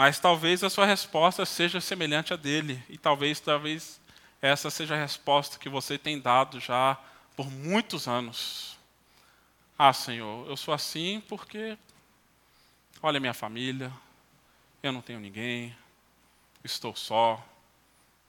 Mas 0.00 0.18
talvez 0.18 0.64
a 0.64 0.70
sua 0.70 0.86
resposta 0.86 1.44
seja 1.44 1.78
semelhante 1.78 2.32
à 2.32 2.36
dele 2.36 2.82
e 2.88 2.96
talvez 2.96 3.38
talvez 3.38 4.00
essa 4.40 4.70
seja 4.70 4.94
a 4.94 4.98
resposta 4.98 5.58
que 5.58 5.68
você 5.68 5.98
tem 5.98 6.18
dado 6.18 6.58
já 6.58 6.98
por 7.36 7.50
muitos 7.50 8.08
anos. 8.08 8.78
Ah, 9.78 9.92
Senhor, 9.92 10.48
eu 10.48 10.56
sou 10.56 10.72
assim 10.72 11.22
porque 11.28 11.76
olha 13.02 13.20
minha 13.20 13.34
família, 13.34 13.92
eu 14.82 14.90
não 14.90 15.02
tenho 15.02 15.20
ninguém, 15.20 15.76
estou 16.64 16.96
só, 16.96 17.46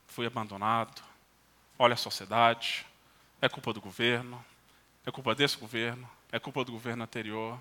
fui 0.07 0.25
abandonado. 0.25 1.01
Olha 1.79 1.93
a 1.93 1.97
sociedade, 1.97 2.85
é 3.41 3.47
culpa 3.47 3.71
do 3.71 3.79
governo, 3.79 4.43
é 5.05 5.09
culpa 5.09 5.33
desse 5.33 5.55
governo, 5.55 6.05
é 6.33 6.37
culpa 6.37 6.65
do 6.65 6.73
governo 6.73 7.05
anterior. 7.05 7.57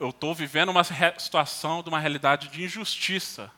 Eu 0.00 0.08
estou 0.08 0.34
vivendo 0.34 0.70
uma 0.70 0.82
situação 0.82 1.82
de 1.82 1.90
uma 1.90 2.00
realidade 2.00 2.48
de 2.48 2.64
injustiça. 2.64 3.52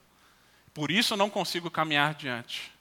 Por 0.75 0.91
isso 0.91 1.15
eu 1.15 1.17
não 1.17 1.31
consigo 1.31 1.71
caminhar 1.71 2.11
adiante. 2.11 2.73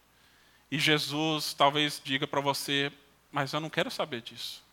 E 0.71 0.79
Jesus 0.79 1.53
talvez 1.53 2.01
diga 2.03 2.25
para 2.25 2.41
você, 2.41 2.91
mas 3.31 3.53
eu 3.53 3.59
não 3.59 3.69
quero 3.69 3.91
saber 3.91 4.23
disso. 4.23 4.63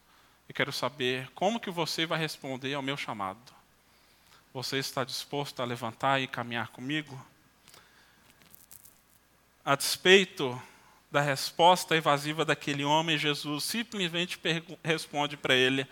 Eu 0.49 0.55
quero 0.55 0.73
saber 0.73 1.29
como 1.35 1.61
que 1.61 1.71
você 1.71 2.07
vai 2.07 2.19
responder 2.19 2.73
ao 2.73 2.81
meu 2.81 2.97
chamado. 2.97 3.39
Você 4.55 4.79
está 4.79 5.05
disposto 5.05 5.61
a 5.61 5.67
levantar 5.67 6.19
e 6.23 6.27
caminhar 6.27 6.69
comigo? 6.69 7.23
A 9.63 9.77
despeito 9.77 10.61
da 11.11 11.21
resposta 11.21 11.95
evasiva 11.95 12.43
daquele 12.43 12.85
homem, 12.85 13.19
Jesus 13.19 13.65
simplesmente 13.65 14.41
responde 14.83 15.37
para 15.37 15.55
ele: 15.55 15.87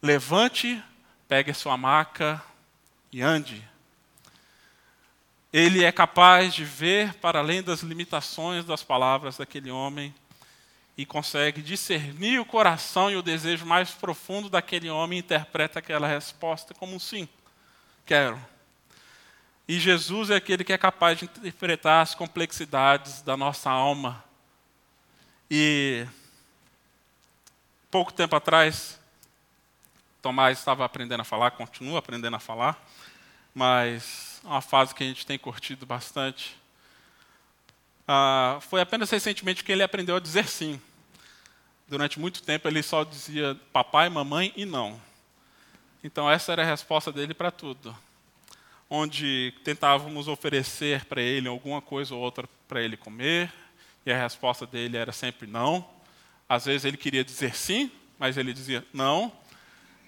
levante, 0.00 0.80
pegue 1.34 1.50
a 1.50 1.54
sua 1.54 1.76
maca 1.76 2.40
e 3.10 3.20
ande. 3.20 3.68
Ele 5.52 5.82
é 5.82 5.90
capaz 5.90 6.54
de 6.54 6.64
ver 6.64 7.12
para 7.14 7.40
além 7.40 7.60
das 7.60 7.80
limitações 7.80 8.64
das 8.64 8.84
palavras 8.84 9.38
daquele 9.38 9.68
homem 9.68 10.14
e 10.96 11.04
consegue 11.04 11.60
discernir 11.60 12.38
o 12.38 12.44
coração 12.44 13.10
e 13.10 13.16
o 13.16 13.22
desejo 13.22 13.66
mais 13.66 13.90
profundo 13.90 14.48
daquele 14.48 14.88
homem 14.88 15.16
e 15.16 15.22
interpreta 15.22 15.80
aquela 15.80 16.06
resposta 16.06 16.72
como 16.72 16.94
um 16.94 17.00
sim. 17.00 17.28
Quero. 18.06 18.40
E 19.66 19.80
Jesus 19.80 20.30
é 20.30 20.36
aquele 20.36 20.62
que 20.62 20.72
é 20.72 20.78
capaz 20.78 21.18
de 21.18 21.24
interpretar 21.24 22.00
as 22.00 22.14
complexidades 22.14 23.22
da 23.22 23.36
nossa 23.36 23.68
alma. 23.68 24.22
E 25.50 26.06
pouco 27.90 28.12
tempo 28.12 28.36
atrás, 28.36 29.00
Tomás 30.24 30.58
estava 30.58 30.86
aprendendo 30.86 31.20
a 31.20 31.24
falar, 31.24 31.50
continua 31.50 31.98
aprendendo 31.98 32.34
a 32.34 32.40
falar, 32.40 32.82
mas 33.54 34.40
é 34.42 34.48
uma 34.48 34.62
fase 34.62 34.94
que 34.94 35.04
a 35.04 35.06
gente 35.06 35.26
tem 35.26 35.38
curtido 35.38 35.84
bastante. 35.84 36.56
Ah, 38.08 38.56
foi 38.62 38.80
apenas 38.80 39.10
recentemente 39.10 39.62
que 39.62 39.70
ele 39.70 39.82
aprendeu 39.82 40.16
a 40.16 40.20
dizer 40.20 40.48
sim. 40.48 40.80
Durante 41.86 42.18
muito 42.18 42.42
tempo 42.42 42.66
ele 42.66 42.82
só 42.82 43.04
dizia 43.04 43.54
papai, 43.70 44.08
mamãe 44.08 44.50
e 44.56 44.64
não. 44.64 44.98
Então, 46.02 46.30
essa 46.30 46.52
era 46.52 46.62
a 46.62 46.66
resposta 46.66 47.12
dele 47.12 47.34
para 47.34 47.50
tudo. 47.50 47.94
Onde 48.88 49.52
tentávamos 49.62 50.26
oferecer 50.26 51.04
para 51.04 51.20
ele 51.20 51.48
alguma 51.48 51.82
coisa 51.82 52.14
ou 52.14 52.22
outra 52.22 52.48
para 52.66 52.80
ele 52.80 52.96
comer, 52.96 53.52
e 54.06 54.10
a 54.10 54.22
resposta 54.22 54.66
dele 54.66 54.96
era 54.96 55.12
sempre 55.12 55.46
não. 55.46 55.86
Às 56.48 56.64
vezes 56.64 56.86
ele 56.86 56.96
queria 56.96 57.22
dizer 57.22 57.54
sim, 57.54 57.92
mas 58.18 58.38
ele 58.38 58.54
dizia 58.54 58.82
não. 58.90 59.30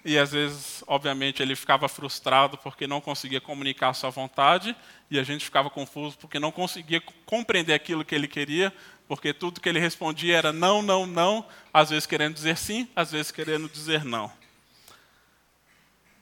E 0.05 0.17
às 0.17 0.31
vezes, 0.31 0.83
obviamente, 0.87 1.41
ele 1.41 1.55
ficava 1.55 1.89
frustrado 1.89 2.57
porque 2.57 2.87
não 2.87 3.01
conseguia 3.01 3.41
comunicar 3.41 3.89
a 3.89 3.93
sua 3.93 4.09
vontade, 4.09 4.75
e 5.09 5.19
a 5.19 5.23
gente 5.23 5.45
ficava 5.45 5.69
confuso 5.69 6.17
porque 6.17 6.39
não 6.39 6.51
conseguia 6.51 7.01
compreender 7.25 7.73
aquilo 7.73 8.05
que 8.05 8.15
ele 8.15 8.27
queria, 8.27 8.73
porque 9.07 9.33
tudo 9.33 9.61
que 9.61 9.67
ele 9.67 9.79
respondia 9.79 10.37
era 10.37 10.53
não, 10.53 10.81
não, 10.81 11.05
não, 11.05 11.45
às 11.73 11.89
vezes 11.89 12.05
querendo 12.05 12.33
dizer 12.33 12.57
sim, 12.57 12.87
às 12.95 13.11
vezes 13.11 13.31
querendo 13.31 13.69
dizer 13.69 14.03
não. 14.03 14.31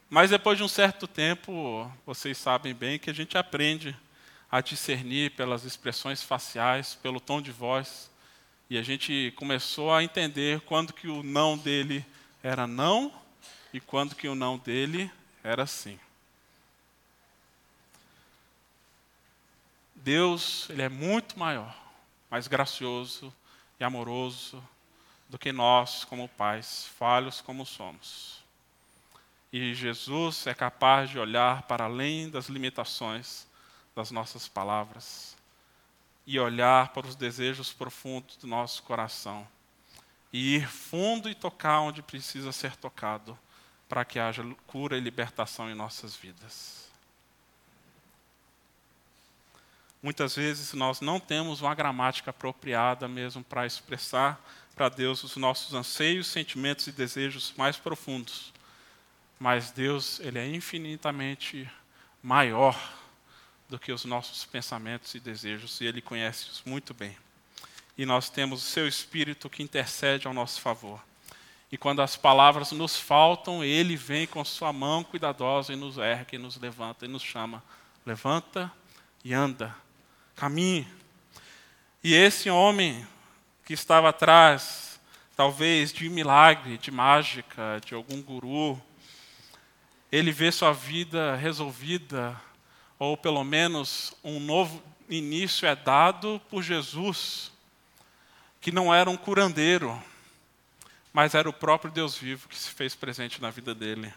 Mas 0.09 0.29
depois 0.29 0.57
de 0.57 0.63
um 0.63 0.67
certo 0.67 1.07
tempo, 1.07 1.91
vocês 2.05 2.37
sabem 2.37 2.73
bem 2.73 2.99
que 2.99 3.09
a 3.09 3.13
gente 3.13 3.37
aprende 3.37 3.95
a 4.51 4.61
discernir 4.61 5.31
pelas 5.31 5.63
expressões 5.65 6.21
faciais, 6.23 6.95
pelo 6.95 7.19
tom 7.19 7.41
de 7.41 7.51
voz, 7.51 8.09
e 8.69 8.77
a 8.77 8.83
gente 8.83 9.33
começou 9.35 9.93
a 9.93 10.03
entender 10.03 10.61
quando 10.61 10.93
que 10.93 11.07
o 11.07 11.21
não 11.21 11.57
dele 11.57 12.05
era 12.41 12.65
não 12.65 13.11
e 13.75 13.81
quando 13.81 14.15
que 14.15 14.29
o 14.29 14.35
não 14.35 14.57
dele 14.57 15.11
era 15.43 15.67
sim. 15.67 15.99
Deus, 19.93 20.69
ele 20.69 20.81
é 20.81 20.87
muito 20.87 21.37
maior, 21.37 21.75
mais 22.31 22.47
gracioso 22.47 23.35
e 23.77 23.83
amoroso 23.83 24.63
do 25.27 25.37
que 25.37 25.51
nós 25.51 26.05
como 26.05 26.29
pais, 26.29 26.87
falhos 26.97 27.41
como 27.41 27.65
somos. 27.65 28.41
E 29.51 29.73
Jesus 29.73 30.47
é 30.47 30.53
capaz 30.53 31.09
de 31.09 31.19
olhar 31.19 31.63
para 31.63 31.83
além 31.83 32.29
das 32.29 32.47
limitações 32.47 33.45
das 33.93 34.09
nossas 34.09 34.47
palavras 34.47 35.35
e 36.25 36.39
olhar 36.39 36.93
para 36.93 37.07
os 37.07 37.15
desejos 37.17 37.73
profundos 37.73 38.37
do 38.37 38.47
nosso 38.47 38.81
coração 38.83 39.45
e 40.31 40.55
ir 40.55 40.65
fundo 40.65 41.29
e 41.29 41.35
tocar 41.35 41.81
onde 41.81 42.01
precisa 42.01 42.53
ser 42.53 42.77
tocado 42.77 43.37
para 43.87 44.05
que 44.05 44.19
haja 44.19 44.43
cura 44.67 44.97
e 44.97 45.01
libertação 45.01 45.69
em 45.69 45.75
nossas 45.75 46.15
vidas. 46.15 46.89
Muitas 50.01 50.35
vezes 50.35 50.73
nós 50.73 51.01
não 51.01 51.19
temos 51.19 51.61
uma 51.61 51.73
gramática 51.73 52.29
apropriada 52.29 53.07
mesmo 53.07 53.43
para 53.43 53.65
expressar 53.65 54.39
para 54.75 54.89
Deus 54.89 55.23
os 55.23 55.35
nossos 55.37 55.73
anseios, 55.73 56.27
sentimentos 56.27 56.87
e 56.87 56.91
desejos 56.91 57.53
mais 57.57 57.77
profundos. 57.77 58.53
Mas 59.39 59.71
Deus, 59.71 60.19
ele 60.19 60.37
é 60.37 60.47
infinitamente 60.47 61.69
maior 62.21 62.77
do 63.69 63.79
que 63.79 63.91
os 63.91 64.05
nossos 64.05 64.45
pensamentos 64.45 65.15
e 65.15 65.19
desejos, 65.19 65.81
e 65.81 65.85
Ele 65.85 66.01
conhece-os 66.01 66.61
muito 66.65 66.93
bem. 66.93 67.17
E 67.97 68.05
nós 68.05 68.29
temos 68.29 68.63
o 68.63 68.69
Seu 68.69 68.87
Espírito 68.87 69.49
que 69.49 69.63
intercede 69.63 70.27
ao 70.27 70.33
nosso 70.33 70.61
favor. 70.61 71.01
E 71.71 71.77
quando 71.77 72.01
as 72.01 72.15
palavras 72.15 72.71
nos 72.71 72.97
faltam, 72.97 73.63
Ele 73.63 73.95
vem 73.95 74.27
com 74.27 74.43
Sua 74.45 74.71
mão 74.71 75.03
cuidadosa 75.03 75.73
e 75.73 75.75
nos 75.75 75.97
ergue, 75.97 76.35
e 76.35 76.39
nos 76.39 76.57
levanta 76.57 77.05
e 77.05 77.07
nos 77.07 77.23
chama. 77.23 77.63
Levanta 78.05 78.71
e 79.23 79.33
anda, 79.33 79.75
caminhe. 80.35 80.87
E 82.03 82.13
esse 82.13 82.49
homem 82.49 83.05
que 83.65 83.73
estava 83.73 84.09
atrás, 84.09 84.99
talvez 85.35 85.91
de 85.91 86.07
milagre, 86.07 86.77
de 86.77 86.91
mágica, 86.91 87.81
de 87.83 87.95
algum 87.95 88.21
guru, 88.21 88.79
ele 90.11 90.31
vê 90.31 90.51
sua 90.51 90.71
vida 90.71 91.35
resolvida, 91.35 92.39
ou 92.99 93.17
pelo 93.17 93.43
menos 93.43 94.13
um 94.23 94.39
novo 94.39 94.81
início 95.09 95.67
é 95.67 95.75
dado 95.75 96.39
por 96.49 96.61
Jesus, 96.61 97.51
que 98.61 98.71
não 98.71 98.93
era 98.93 99.09
um 99.09 99.17
curandeiro, 99.17 100.01
mas 101.15 101.33
era 101.33 101.49
o 101.49 101.53
próprio 101.53 101.89
Deus 101.89 102.17
vivo 102.17 102.49
que 102.49 102.59
se 102.59 102.69
fez 102.71 102.93
presente 102.93 103.41
na 103.41 103.49
vida 103.49 103.73
dele. 103.73 104.13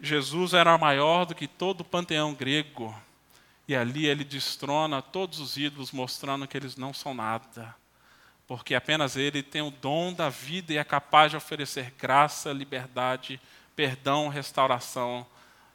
Jesus 0.00 0.52
era 0.52 0.76
maior 0.76 1.24
do 1.24 1.32
que 1.32 1.46
todo 1.46 1.82
o 1.82 1.84
panteão 1.84 2.34
grego, 2.34 2.92
e 3.68 3.76
ali 3.76 4.04
ele 4.04 4.24
destrona 4.24 5.00
todos 5.00 5.38
os 5.38 5.56
ídolos, 5.56 5.92
mostrando 5.92 6.48
que 6.48 6.56
eles 6.56 6.74
não 6.74 6.92
são 6.92 7.14
nada, 7.14 7.72
porque 8.48 8.74
apenas 8.74 9.16
ele 9.16 9.44
tem 9.44 9.62
o 9.62 9.70
dom 9.70 10.12
da 10.12 10.28
vida 10.28 10.72
e 10.72 10.76
é 10.76 10.82
capaz 10.82 11.30
de 11.30 11.36
oferecer 11.36 11.94
graça, 11.96 12.52
liberdade, 12.52 13.40
perdão, 13.76 14.26
restauração 14.26 15.24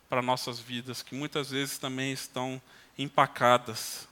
para 0.10 0.21
nossas 0.21 0.60
vidas, 0.60 1.02
que 1.02 1.15
muitas 1.15 1.52
vezes 1.52 1.78
também 1.78 2.12
estão 2.12 2.62
empacadas. 2.97 4.10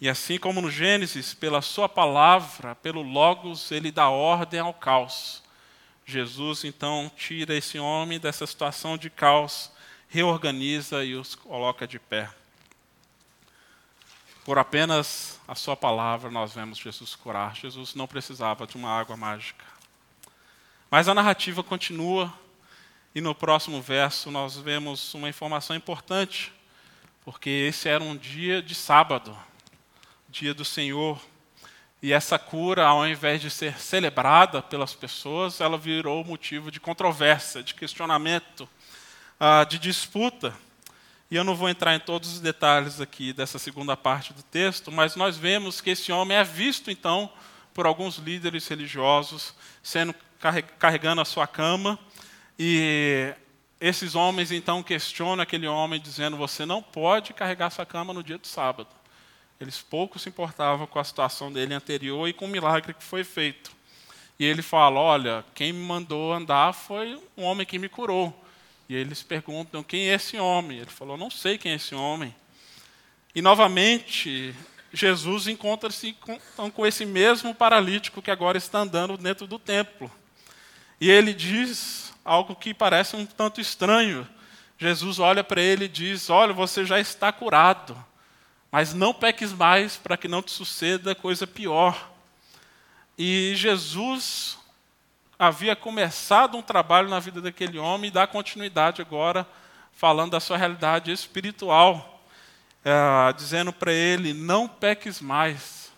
E 0.00 0.08
assim 0.08 0.38
como 0.38 0.60
no 0.60 0.70
Gênesis, 0.70 1.34
pela 1.34 1.60
sua 1.60 1.88
palavra, 1.88 2.74
pelo 2.76 3.02
Logos, 3.02 3.72
ele 3.72 3.90
dá 3.90 4.08
ordem 4.08 4.60
ao 4.60 4.72
caos. 4.72 5.42
Jesus 6.06 6.64
então 6.64 7.10
tira 7.16 7.54
esse 7.54 7.78
homem 7.78 8.18
dessa 8.18 8.46
situação 8.46 8.96
de 8.96 9.10
caos, 9.10 9.70
reorganiza 10.08 11.04
e 11.04 11.14
os 11.14 11.34
coloca 11.34 11.86
de 11.86 11.98
pé. 11.98 12.30
Por 14.44 14.56
apenas 14.56 15.38
a 15.46 15.54
sua 15.54 15.76
palavra 15.76 16.30
nós 16.30 16.54
vemos 16.54 16.78
Jesus 16.78 17.14
curar. 17.14 17.54
Jesus 17.54 17.94
não 17.94 18.06
precisava 18.06 18.66
de 18.66 18.76
uma 18.76 18.88
água 18.88 19.16
mágica. 19.16 19.64
Mas 20.90 21.08
a 21.08 21.14
narrativa 21.14 21.62
continua 21.62 22.32
e 23.14 23.20
no 23.20 23.34
próximo 23.34 23.82
verso 23.82 24.30
nós 24.30 24.56
vemos 24.56 25.12
uma 25.12 25.28
informação 25.28 25.76
importante, 25.76 26.52
porque 27.24 27.50
esse 27.50 27.88
era 27.88 28.02
um 28.02 28.16
dia 28.16 28.62
de 28.62 28.74
sábado, 28.74 29.36
dia 30.38 30.54
do 30.54 30.64
Senhor. 30.64 31.20
E 32.00 32.12
essa 32.12 32.38
cura, 32.38 32.86
ao 32.86 33.06
invés 33.06 33.40
de 33.40 33.50
ser 33.50 33.76
celebrada 33.78 34.62
pelas 34.62 34.94
pessoas, 34.94 35.60
ela 35.60 35.76
virou 35.76 36.24
motivo 36.24 36.70
de 36.70 36.78
controvérsia, 36.78 37.60
de 37.60 37.74
questionamento, 37.74 38.68
ah, 39.40 39.64
de 39.64 39.80
disputa. 39.80 40.54
E 41.28 41.34
eu 41.34 41.42
não 41.42 41.56
vou 41.56 41.68
entrar 41.68 41.94
em 41.96 42.00
todos 42.00 42.34
os 42.34 42.40
detalhes 42.40 43.00
aqui 43.00 43.32
dessa 43.32 43.58
segunda 43.58 43.96
parte 43.96 44.32
do 44.32 44.42
texto, 44.44 44.92
mas 44.92 45.16
nós 45.16 45.36
vemos 45.36 45.80
que 45.80 45.90
esse 45.90 46.12
homem 46.12 46.36
é 46.36 46.44
visto, 46.44 46.88
então, 46.88 47.28
por 47.74 47.84
alguns 47.84 48.16
líderes 48.16 48.66
religiosos, 48.68 49.54
sendo 49.82 50.14
carregando 50.78 51.20
a 51.20 51.24
sua 51.24 51.48
cama, 51.48 51.98
e 52.56 53.34
esses 53.80 54.14
homens 54.14 54.52
então 54.52 54.84
questionam 54.84 55.42
aquele 55.42 55.66
homem, 55.66 56.00
dizendo: 56.00 56.36
Você 56.36 56.64
não 56.64 56.80
pode 56.80 57.34
carregar 57.34 57.70
sua 57.70 57.84
cama 57.84 58.14
no 58.14 58.22
dia 58.22 58.38
do 58.38 58.46
sábado. 58.46 58.97
Eles 59.60 59.82
pouco 59.82 60.18
se 60.18 60.28
importavam 60.28 60.86
com 60.86 60.98
a 60.98 61.04
situação 61.04 61.52
dele 61.52 61.74
anterior 61.74 62.28
e 62.28 62.32
com 62.32 62.44
o 62.44 62.48
milagre 62.48 62.94
que 62.94 63.02
foi 63.02 63.24
feito. 63.24 63.72
E 64.38 64.44
ele 64.44 64.62
fala: 64.62 65.00
Olha, 65.00 65.44
quem 65.54 65.72
me 65.72 65.84
mandou 65.84 66.32
andar 66.32 66.72
foi 66.72 67.20
um 67.36 67.42
homem 67.42 67.66
que 67.66 67.78
me 67.78 67.88
curou. 67.88 68.44
E 68.88 68.94
eles 68.94 69.22
perguntam 69.22 69.82
quem 69.82 70.08
é 70.08 70.14
esse 70.14 70.38
homem. 70.38 70.78
Ele 70.78 70.90
falou: 70.90 71.16
Não 71.16 71.30
sei 71.30 71.58
quem 71.58 71.72
é 71.72 71.74
esse 71.74 71.94
homem. 71.94 72.34
E 73.34 73.42
novamente, 73.42 74.54
Jesus 74.92 75.48
encontra-se 75.48 76.12
com, 76.14 76.34
então, 76.34 76.70
com 76.70 76.86
esse 76.86 77.04
mesmo 77.04 77.54
paralítico 77.54 78.22
que 78.22 78.30
agora 78.30 78.56
está 78.56 78.78
andando 78.78 79.16
dentro 79.16 79.46
do 79.46 79.58
templo. 79.58 80.10
E 81.00 81.10
ele 81.10 81.34
diz 81.34 82.14
algo 82.24 82.54
que 82.54 82.72
parece 82.72 83.16
um 83.16 83.26
tanto 83.26 83.60
estranho. 83.60 84.26
Jesus 84.78 85.18
olha 85.18 85.42
para 85.42 85.60
ele 85.60 85.86
e 85.86 85.88
diz: 85.88 86.30
Olha, 86.30 86.52
você 86.52 86.84
já 86.84 87.00
está 87.00 87.32
curado, 87.32 87.96
mas 88.70 88.92
não 88.92 89.14
peques 89.14 89.52
mais 89.52 89.96
para 89.96 90.16
que 90.16 90.28
não 90.28 90.42
te 90.42 90.50
suceda 90.50 91.14
coisa 91.14 91.46
pior. 91.46 92.10
E 93.16 93.52
Jesus 93.56 94.58
havia 95.38 95.74
começado 95.74 96.56
um 96.56 96.62
trabalho 96.62 97.08
na 97.08 97.18
vida 97.18 97.40
daquele 97.40 97.78
homem 97.78 98.08
e 98.08 98.12
dá 98.12 98.26
continuidade 98.26 99.00
agora, 99.00 99.46
falando 99.92 100.32
da 100.32 100.40
sua 100.40 100.56
realidade 100.56 101.10
espiritual, 101.10 102.22
é, 102.84 103.32
dizendo 103.32 103.72
para 103.72 103.92
ele: 103.92 104.32
não 104.32 104.68
peques 104.68 105.20
mais. 105.20 105.90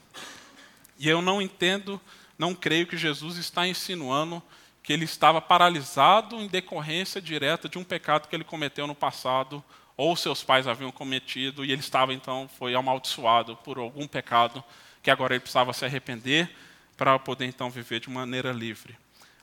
E 0.98 1.09
eu 1.09 1.20
não 1.20 1.40
entendo, 1.40 2.00
não 2.38 2.54
creio 2.54 2.87
que 2.87 2.96
Jesus 2.96 3.37
está 3.37 3.66
insinuando 3.66 4.42
que 4.83 4.92
ele 4.92 5.04
estava 5.04 5.40
paralisado 5.40 6.37
em 6.37 6.46
decorrência 6.46 7.20
direta 7.20 7.68
de 7.68 7.78
um 7.78 7.85
pecado 7.85 8.28
que 8.28 8.35
ele 8.35 8.44
cometeu 8.44 8.87
no 8.87 8.94
passado 8.94 9.62
ou 10.00 10.16
seus 10.16 10.42
pais 10.42 10.66
haviam 10.66 10.90
cometido 10.90 11.62
e 11.62 11.72
ele 11.72 11.80
estava 11.80 12.14
então 12.14 12.48
foi 12.58 12.74
amaldiçoado 12.74 13.54
por 13.56 13.76
algum 13.76 14.06
pecado 14.06 14.64
que 15.02 15.10
agora 15.10 15.34
ele 15.34 15.40
precisava 15.40 15.74
se 15.74 15.84
arrepender 15.84 16.50
para 16.96 17.18
poder 17.18 17.44
então 17.44 17.70
viver 17.70 18.00
de 18.00 18.08
maneira 18.08 18.50
livre. 18.50 18.96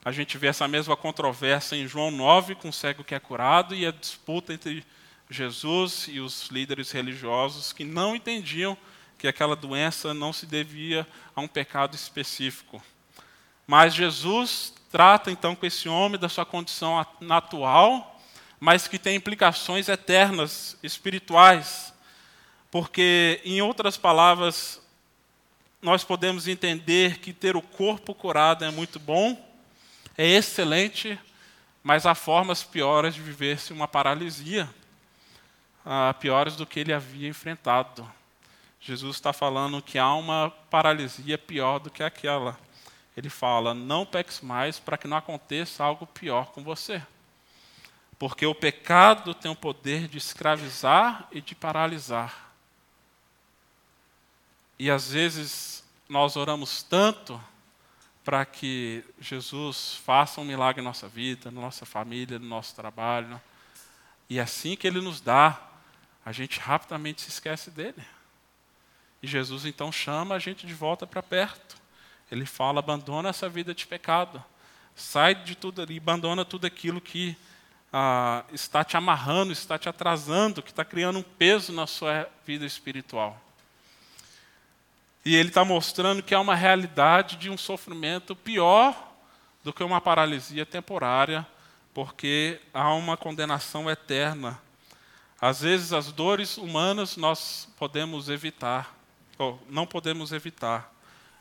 A 0.03 0.11
gente 0.11 0.35
vê 0.35 0.47
essa 0.47 0.67
mesma 0.67 0.97
controvérsia 0.97 1.75
em 1.75 1.87
João 1.87 2.09
9 2.09 2.55
com 2.55 2.69
o 2.69 2.73
cego 2.73 3.03
que 3.03 3.13
é 3.13 3.19
curado 3.19 3.75
e 3.75 3.85
a 3.85 3.91
disputa 3.91 4.51
entre 4.51 4.83
Jesus 5.29 6.07
e 6.07 6.19
os 6.19 6.47
líderes 6.47 6.91
religiosos 6.91 7.71
que 7.71 7.83
não 7.83 8.15
entendiam 8.15 8.75
que 9.17 9.27
aquela 9.27 9.55
doença 9.55 10.11
não 10.11 10.33
se 10.33 10.47
devia 10.47 11.05
a 11.35 11.41
um 11.41 11.47
pecado 11.47 11.95
específico. 11.95 12.81
Mas 13.67 13.93
Jesus 13.93 14.73
trata 14.91 15.29
então 15.29 15.55
com 15.55 15.65
esse 15.67 15.87
homem 15.87 16.19
da 16.19 16.29
sua 16.29 16.45
condição 16.45 16.97
atual, 17.29 18.16
mas 18.59 18.87
que 18.87 18.97
tem 18.97 19.15
implicações 19.15 19.87
eternas, 19.87 20.77
espirituais. 20.81 21.93
Porque, 22.71 23.41
em 23.45 23.61
outras 23.61 23.97
palavras, 23.97 24.81
nós 25.81 26.03
podemos 26.03 26.47
entender 26.47 27.19
que 27.19 27.31
ter 27.31 27.55
o 27.55 27.61
corpo 27.61 28.13
curado 28.13 28.65
é 28.65 28.71
muito 28.71 28.99
bom, 28.99 29.41
é 30.17 30.25
excelente, 30.25 31.19
mas 31.83 32.05
há 32.05 32.15
formas 32.15 32.63
piores 32.63 33.13
de 33.13 33.21
viver-se 33.21 33.71
uma 33.71 33.87
paralisia, 33.87 34.69
ah, 35.85 36.13
piores 36.19 36.55
do 36.55 36.65
que 36.65 36.79
ele 36.79 36.91
havia 36.91 37.29
enfrentado. 37.29 38.09
Jesus 38.79 39.15
está 39.15 39.31
falando 39.31 39.81
que 39.81 39.97
há 39.97 40.13
uma 40.13 40.51
paralisia 40.69 41.37
pior 41.37 41.79
do 41.79 41.89
que 41.89 42.03
aquela. 42.03 42.57
Ele 43.15 43.29
fala: 43.29 43.73
não 43.73 44.05
peques 44.05 44.41
mais 44.41 44.79
para 44.79 44.97
que 44.97 45.07
não 45.07 45.17
aconteça 45.17 45.83
algo 45.83 46.05
pior 46.05 46.47
com 46.47 46.63
você. 46.63 47.01
Porque 48.19 48.45
o 48.45 48.55
pecado 48.55 49.33
tem 49.33 49.51
o 49.51 49.55
poder 49.55 50.07
de 50.07 50.17
escravizar 50.17 51.27
e 51.31 51.39
de 51.39 51.53
paralisar. 51.53 52.51
E 54.79 54.89
às 54.89 55.11
vezes 55.11 55.83
nós 56.09 56.35
oramos 56.35 56.81
tanto 56.83 57.41
para 58.23 58.45
que 58.45 59.03
Jesus 59.19 59.95
faça 60.03 60.41
um 60.41 60.45
milagre 60.45 60.81
na 60.81 60.89
nossa 60.89 61.07
vida, 61.07 61.49
na 61.49 61.61
nossa 61.61 61.85
família, 61.85 62.37
no 62.37 62.45
nosso 62.45 62.75
trabalho. 62.75 63.39
E 64.29 64.39
assim 64.39 64.75
que 64.75 64.85
Ele 64.85 64.99
nos 64.99 65.21
dá, 65.21 65.61
a 66.25 66.31
gente 66.31 66.59
rapidamente 66.59 67.21
se 67.21 67.29
esquece 67.29 67.71
dele. 67.71 68.03
E 69.21 69.27
Jesus 69.27 69.65
então 69.65 69.91
chama 69.91 70.35
a 70.35 70.39
gente 70.39 70.67
de 70.67 70.73
volta 70.73 71.07
para 71.07 71.23
perto. 71.23 71.77
Ele 72.31 72.45
fala: 72.45 72.79
abandona 72.79 73.29
essa 73.29 73.47
vida 73.47 73.73
de 73.73 73.87
pecado, 73.87 74.43
sai 74.95 75.33
de 75.33 75.55
tudo 75.55 75.81
ali, 75.81 75.97
abandona 75.97 76.43
tudo 76.43 76.67
aquilo 76.67 76.99
que 76.99 77.37
ah, 77.91 78.43
está 78.51 78.83
te 78.83 78.97
amarrando, 78.97 79.51
está 79.51 79.77
te 79.77 79.87
atrasando, 79.87 80.61
que 80.61 80.69
está 80.69 80.83
criando 80.83 81.19
um 81.19 81.23
peso 81.23 81.71
na 81.71 81.87
sua 81.87 82.29
vida 82.45 82.65
espiritual. 82.65 83.41
E 85.23 85.35
ele 85.35 85.49
está 85.49 85.65
mostrando 85.65 86.23
que 86.23 86.33
há 86.33 86.39
uma 86.39 86.55
realidade 86.55 87.35
de 87.35 87.49
um 87.49 87.57
sofrimento 87.57 88.35
pior 88.35 88.95
do 89.63 89.73
que 89.73 89.83
uma 89.83 89.99
paralisia 89.99 90.65
temporária, 90.65 91.45
porque 91.93 92.61
há 92.73 92.93
uma 92.93 93.17
condenação 93.17 93.89
eterna. 93.89 94.59
Às 95.39 95.61
vezes, 95.61 95.93
as 95.93 96.11
dores 96.11 96.57
humanas 96.57 97.17
nós 97.17 97.67
podemos 97.77 98.29
evitar, 98.29 98.95
ou 99.37 99.61
não 99.69 99.85
podemos 99.85 100.31
evitar, 100.31 100.93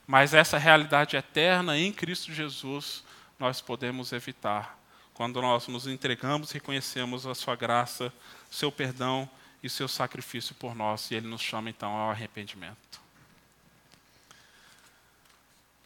mas 0.06 0.34
essa 0.34 0.58
realidade 0.58 1.16
eterna 1.16 1.78
em 1.78 1.92
Cristo 1.92 2.32
Jesus 2.32 3.04
nós 3.38 3.60
podemos 3.60 4.12
evitar 4.12 4.76
quando 5.16 5.40
nós 5.40 5.66
nos 5.66 5.86
entregamos 5.86 6.50
reconhecemos 6.50 7.26
a 7.26 7.34
Sua 7.34 7.56
graça, 7.56 8.12
seu 8.50 8.70
perdão 8.70 9.26
e 9.62 9.70
seu 9.70 9.88
sacrifício 9.88 10.54
por 10.56 10.74
nós, 10.74 11.10
e 11.10 11.14
ele 11.14 11.26
nos 11.26 11.40
chama 11.40 11.70
então 11.70 11.90
ao 11.90 12.10
arrependimento. 12.10 13.00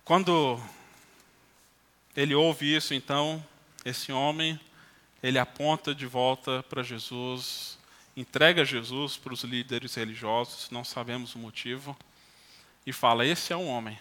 Quando 0.05 0.61
ele 2.17 2.35
ouve 2.35 2.75
isso, 2.75 2.93
então, 2.93 3.45
esse 3.85 4.11
homem, 4.11 4.59
ele 5.23 5.39
aponta 5.39 5.95
de 5.95 6.07
volta 6.07 6.65
para 6.65 6.83
Jesus, 6.83 7.79
entrega 8.17 8.65
Jesus 8.65 9.17
para 9.17 9.33
os 9.33 9.45
líderes 9.45 9.95
religiosos, 9.95 10.71
não 10.73 10.83
sabemos 10.83 11.37
o 11.37 11.39
motivo, 11.39 11.97
e 12.85 12.93
fala: 12.93 13.25
Esse 13.25 13.53
é 13.53 13.57
um 13.57 13.69
homem. 13.69 13.97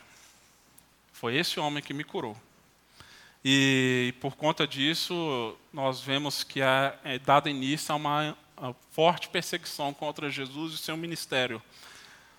Foi 1.13 1.35
esse 1.35 1.59
homem 1.59 1.83
que 1.83 1.93
me 1.93 2.03
curou. 2.03 2.35
E 3.43 4.13
por 4.19 4.35
conta 4.35 4.67
disso, 4.67 5.57
nós 5.71 6.01
vemos 6.01 6.43
que 6.43 6.61
é, 6.61 7.19
dado 7.23 7.47
início 7.47 7.93
a 7.93 7.95
uma 7.95 8.37
a 8.61 8.73
forte 8.91 9.29
perseguição 9.29 9.93
contra 9.93 10.29
Jesus 10.29 10.73
e 10.73 10.77
seu 10.77 10.97
ministério. 10.97 11.61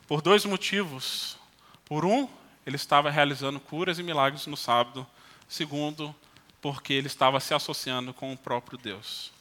Por 0.06 0.20
dois 0.20 0.44
motivos. 0.44 1.38
Por 1.86 2.04
um, 2.04 2.28
ele 2.66 2.76
estava 2.76 3.10
realizando 3.10 3.58
curas 3.58 3.98
e 3.98 4.02
milagres 4.02 4.46
no 4.46 4.56
sábado. 4.56 5.06
Segundo, 5.48 6.14
porque 6.60 6.92
ele 6.92 7.06
estava 7.06 7.40
se 7.40 7.54
associando 7.54 8.12
com 8.12 8.32
o 8.32 8.36
próprio 8.36 8.78
Deus. 8.78 9.32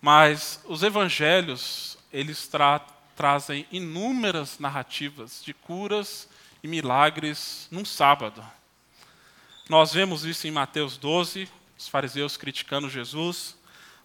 Mas 0.00 0.62
os 0.66 0.82
evangelhos, 0.82 1.98
eles 2.12 2.46
tra 2.46 2.80
trazem 3.16 3.66
inúmeras 3.70 4.58
narrativas 4.58 5.42
de 5.44 5.52
curas 5.52 6.26
e 6.62 6.68
milagres 6.68 7.68
num 7.70 7.84
sábado. 7.84 8.42
Nós 9.70 9.92
vemos 9.92 10.24
isso 10.24 10.48
em 10.48 10.50
Mateus 10.50 10.96
12, 10.96 11.48
os 11.78 11.86
fariseus 11.86 12.36
criticando 12.36 12.90
Jesus. 12.90 13.56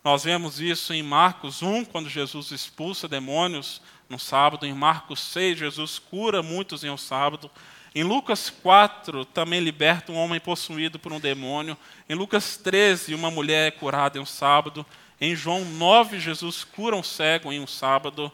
Nós 0.03 0.23
vemos 0.23 0.59
isso 0.61 0.93
em 0.93 1.01
Marcos 1.01 1.63
1, 1.63 1.85
quando 1.85 2.07
Jesus 2.07 2.51
expulsa 2.51 3.07
demônios 3.07 3.81
no 4.07 4.19
sábado. 4.19 4.67
Em 4.67 4.75
Marcos 4.75 5.19
6, 5.21 5.57
Jesus 5.57 5.97
cura 5.97 6.43
muitos 6.43 6.83
em 6.83 6.91
um 6.91 6.97
sábado. 6.97 7.49
Em 7.95 8.03
Lucas 8.03 8.51
4, 8.51 9.25
também 9.25 9.59
liberta 9.59 10.11
um 10.11 10.17
homem 10.17 10.39
possuído 10.39 10.99
por 10.99 11.11
um 11.11 11.19
demônio. 11.19 11.75
Em 12.07 12.13
Lucas 12.13 12.57
13, 12.57 13.15
uma 13.15 13.31
mulher 13.31 13.69
é 13.69 13.71
curada 13.71 14.19
em 14.19 14.21
um 14.21 14.25
sábado. 14.25 14.85
Em 15.19 15.35
João 15.35 15.65
9, 15.65 16.19
Jesus 16.19 16.63
cura 16.63 16.95
um 16.95 17.01
cego 17.01 17.51
em 17.51 17.59
um 17.59 17.65
sábado. 17.65 18.31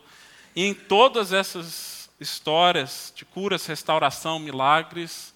E 0.53 0.65
em 0.65 0.73
todas 0.73 1.31
essas 1.31 2.09
histórias 2.19 3.13
de 3.15 3.23
curas, 3.23 3.65
restauração, 3.65 4.37
milagres, 4.37 5.33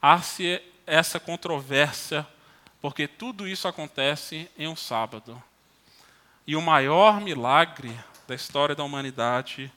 há-se 0.00 0.62
essa 0.86 1.18
controvérsia, 1.18 2.26
porque 2.80 3.08
tudo 3.08 3.48
isso 3.48 3.66
acontece 3.66 4.48
em 4.56 4.68
um 4.68 4.76
sábado. 4.76 5.42
E 6.46 6.54
o 6.54 6.62
maior 6.62 7.20
milagre 7.20 7.98
da 8.28 8.34
história 8.34 8.74
da 8.74 8.84
humanidade, 8.84 9.72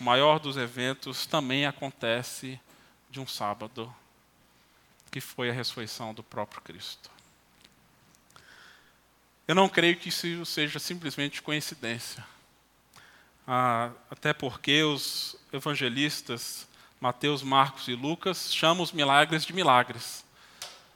o 0.00 0.04
maior 0.04 0.38
dos 0.38 0.56
eventos, 0.56 1.26
também 1.26 1.66
acontece 1.66 2.58
de 3.10 3.20
um 3.20 3.26
sábado, 3.26 3.94
que 5.10 5.20
foi 5.20 5.50
a 5.50 5.52
ressurreição 5.52 6.14
do 6.14 6.22
próprio 6.22 6.62
Cristo. 6.62 7.10
Eu 9.46 9.54
não 9.54 9.68
creio 9.68 9.96
que 9.96 10.08
isso 10.08 10.46
seja 10.46 10.78
simplesmente 10.78 11.42
coincidência. 11.42 12.24
Ah, 13.46 13.90
até 14.10 14.32
porque 14.32 14.82
os 14.82 15.36
evangelistas, 15.52 16.66
Mateus, 16.98 17.42
Marcos 17.42 17.86
e 17.88 17.94
Lucas, 17.94 18.52
chamam 18.54 18.82
os 18.82 18.90
milagres 18.90 19.44
de 19.44 19.52
milagres, 19.52 20.23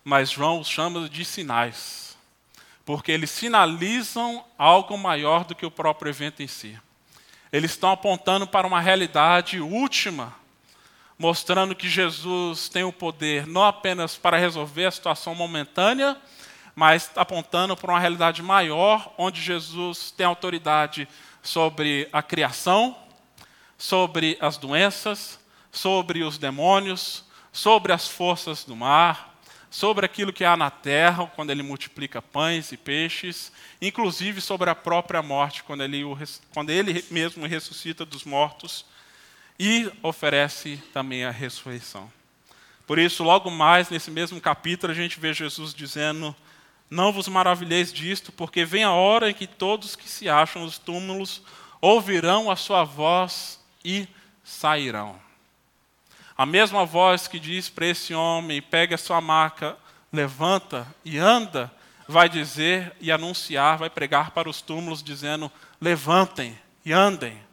mas 0.09 0.31
João 0.31 0.59
os 0.59 0.66
chama 0.66 1.07
de 1.07 1.23
sinais, 1.23 2.16
porque 2.83 3.12
eles 3.12 3.31
sinalizam 3.31 4.42
algo 4.57 4.97
maior 4.97 5.44
do 5.44 5.55
que 5.55 5.66
o 5.66 5.71
próprio 5.71 6.09
evento 6.09 6.42
em 6.42 6.47
si. 6.47 6.81
Eles 7.53 7.73
estão 7.73 7.90
apontando 7.90 8.47
para 8.47 8.66
uma 8.66 8.81
realidade 8.81 9.61
última 9.61 10.35
mostrando 11.18 11.75
que 11.75 11.90
Jesus 11.90 12.68
tem 12.68 12.85
o 12.85 12.92
poder 12.92 13.47
não 13.47 13.64
apenas 13.64 14.16
para 14.16 14.38
resolver 14.38 14.87
a 14.87 14.90
situação 14.90 15.35
momentânea, 15.35 16.16
mas 16.75 17.11
apontando 17.14 17.77
para 17.77 17.90
uma 17.90 18.01
realidade 18.01 18.40
maior, 18.40 19.12
onde 19.18 19.42
Jesus 19.42 20.11
tem 20.12 20.25
autoridade 20.25 21.07
sobre 21.42 22.09
a 22.12 22.23
criação, 22.23 22.97
sobre 23.77 24.38
as 24.40 24.57
doenças, 24.57 25.38
sobre 25.71 26.23
os 26.23 26.38
demônios, 26.38 27.25
sobre 27.53 27.92
as 27.92 28.09
forças 28.09 28.64
do 28.64 28.75
mar, 28.75 29.38
sobre 29.70 30.07
aquilo 30.07 30.33
que 30.33 30.44
há 30.44 30.57
na 30.57 30.70
terra, 30.70 31.26
quando 31.35 31.50
ele 31.50 31.62
multiplica 31.62 32.22
pães 32.22 32.72
e 32.72 32.76
peixes, 32.76 33.52
inclusive 33.81 34.40
sobre 34.40 34.70
a 34.70 34.74
própria 34.74 35.22
morte, 35.22 35.62
quando 35.62 35.83
ele, 35.83 36.02
quando 36.52 36.70
ele 36.70 37.04
mesmo 37.11 37.46
ressuscita 37.46 38.04
dos 38.04 38.24
mortos 38.24 38.85
e 39.59 39.90
oferece 40.02 40.83
também 40.92 41.24
a 41.24 41.31
ressurreição. 41.31 42.11
Por 42.87 42.98
isso, 42.98 43.22
logo 43.22 43.50
mais 43.50 43.90
nesse 43.90 44.11
mesmo 44.11 44.40
capítulo, 44.40 44.92
a 44.92 44.96
gente 44.96 45.20
vê 45.20 45.35
Jesus 45.35 45.74
dizendo: 45.74 46.35
Não 46.88 47.12
vos 47.12 47.28
maravilheis 47.28 47.92
disto, 47.92 48.33
porque 48.33 48.64
vem 48.64 48.85
a 48.85 48.92
hora 48.92 49.31
em 49.31 49.35
que 49.35 49.46
todos 49.46 49.94
que 49.94 50.09
se 50.09 50.28
acham 50.28 50.62
nos 50.62 50.78
túmulos 50.78 51.42
ouvirão 51.81 52.50
a 52.50 52.57
sua 52.57 52.85
voz 52.85 53.61
e 53.85 54.09
sairão. 54.42 55.27
A 56.38 56.46
mesma 56.46 56.87
voz 56.87 57.29
que 57.29 57.38
diz 57.38 57.68
para 57.68 57.87
esse 57.87 58.14
homem: 58.14 58.62
pegue 58.62 58.94
a 58.94 58.98
sua 58.98 59.20
maca, 59.20 59.77
levanta 60.11 60.87
e 61.05 61.18
anda, 61.18 61.70
vai 62.07 62.29
dizer 62.31 62.96
e 63.01 63.12
anunciar, 63.12 63.77
vai 63.77 63.90
pregar 63.90 64.31
para 64.31 64.48
os 64.48 64.62
túmulos, 64.62 65.03
dizendo: 65.03 65.53
levantem 65.81 66.59
e 66.85 66.92
andem 66.92 67.46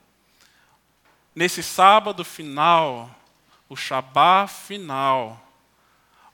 nesse 1.36 1.62
sábado 1.62 2.24
final, 2.24 3.13
o 3.67 3.76
Shabá 3.76 4.48
final, 4.48 5.41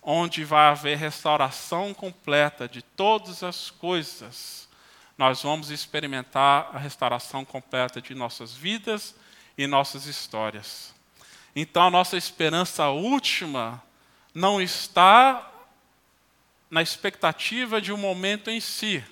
onde 0.02 0.46
vai 0.46 0.70
haver 0.70 0.98
restauração 0.98 1.94
completa 1.94 2.70
de 2.70 2.82
todas 2.82 3.42
as 3.42 3.72
coisas, 3.72 4.70
nós 5.18 5.42
vamos 5.42 5.72
experimentar 5.72 6.70
a 6.74 6.78
restauração 6.78 7.44
completa 7.44 8.02
de 8.02 8.14
nossas 8.14 8.54
vidas 8.54 9.16
e 9.58 9.66
nossas 9.66 10.06
histórias. 10.06 10.94
Então, 11.56 11.84
a 11.84 11.90
nossa 11.90 12.18
esperança 12.18 12.88
última 12.90 13.82
não 14.34 14.62
está 14.62 15.50
na 16.70 16.82
expectativa 16.82 17.82
de 17.82 17.92
um 17.92 17.98
momento 17.98 18.50
em 18.50 18.60
si, 18.60 19.04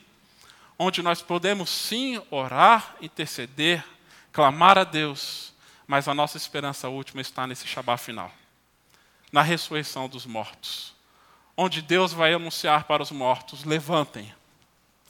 onde 0.77 1.01
nós 1.01 1.21
podemos 1.21 1.69
sim 1.69 2.21
orar, 2.31 2.95
interceder, 3.01 3.83
clamar 4.31 4.77
a 4.77 4.83
Deus, 4.83 5.53
mas 5.85 6.07
a 6.07 6.13
nossa 6.13 6.37
esperança 6.37 6.87
última 6.87 7.21
está 7.21 7.45
nesse 7.45 7.67
Shabá 7.67 7.97
final 7.97 8.31
na 9.31 9.41
ressurreição 9.41 10.09
dos 10.09 10.25
mortos, 10.25 10.93
onde 11.55 11.81
Deus 11.81 12.11
vai 12.13 12.33
anunciar 12.33 12.85
para 12.85 13.03
os 13.03 13.11
mortos: 13.11 13.63
levantem, 13.63 14.33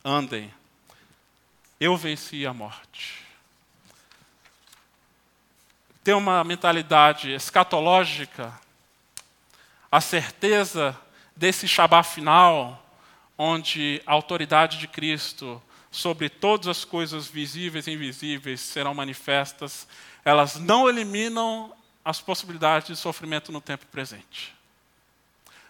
andem, 0.03 0.53
eu 1.79 1.95
venci 1.95 2.45
a 2.45 2.53
morte. 2.53 3.28
Ter 6.09 6.15
uma 6.15 6.43
mentalidade 6.43 7.29
escatológica, 7.33 8.51
a 9.91 10.01
certeza 10.01 10.99
desse 11.35 11.67
Shabá 11.67 12.01
final, 12.01 12.83
onde 13.37 14.01
a 14.07 14.13
autoridade 14.13 14.79
de 14.79 14.87
Cristo 14.87 15.61
sobre 15.91 16.27
todas 16.27 16.67
as 16.67 16.83
coisas 16.83 17.27
visíveis 17.27 17.85
e 17.85 17.91
invisíveis 17.91 18.59
serão 18.59 18.95
manifestas, 18.95 19.87
elas 20.25 20.55
não 20.55 20.89
eliminam 20.89 21.71
as 22.03 22.19
possibilidades 22.19 22.87
de 22.87 22.95
sofrimento 22.95 23.51
no 23.51 23.61
tempo 23.61 23.85
presente. 23.85 24.55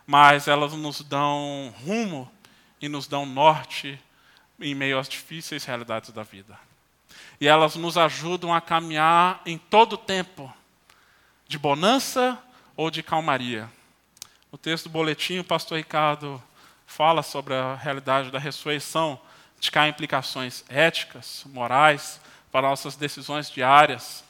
Mas 0.07 0.47
elas 0.47 0.71
nos 0.71 1.01
dão 1.01 1.75
rumo 1.83 2.31
e 2.79 2.87
nos 2.87 3.07
dão 3.07 3.25
norte 3.25 3.99
em 4.57 4.73
meio 4.73 4.97
às 4.97 5.09
difíceis 5.09 5.65
realidades 5.65 6.11
da 6.11 6.23
vida. 6.23 6.68
E 7.39 7.47
elas 7.47 7.75
nos 7.75 7.97
ajudam 7.97 8.53
a 8.53 8.59
caminhar 8.59 9.41
em 9.45 9.57
todo 9.57 9.93
o 9.93 9.97
tempo, 9.97 10.53
de 11.47 11.57
bonança 11.57 12.37
ou 12.75 12.91
de 12.91 13.01
calmaria. 13.01 13.69
No 14.51 14.57
texto 14.57 14.85
do 14.85 14.89
boletim, 14.89 15.39
o 15.39 15.43
pastor 15.43 15.77
Ricardo 15.77 16.41
fala 16.85 17.21
sobre 17.21 17.53
a 17.53 17.75
realidade 17.75 18.31
da 18.31 18.39
ressurreição, 18.39 19.19
de 19.59 19.69
há 19.75 19.87
implicações 19.87 20.63
éticas, 20.67 21.43
morais, 21.45 22.19
para 22.51 22.67
nossas 22.67 22.95
decisões 22.95 23.49
diárias, 23.49 24.23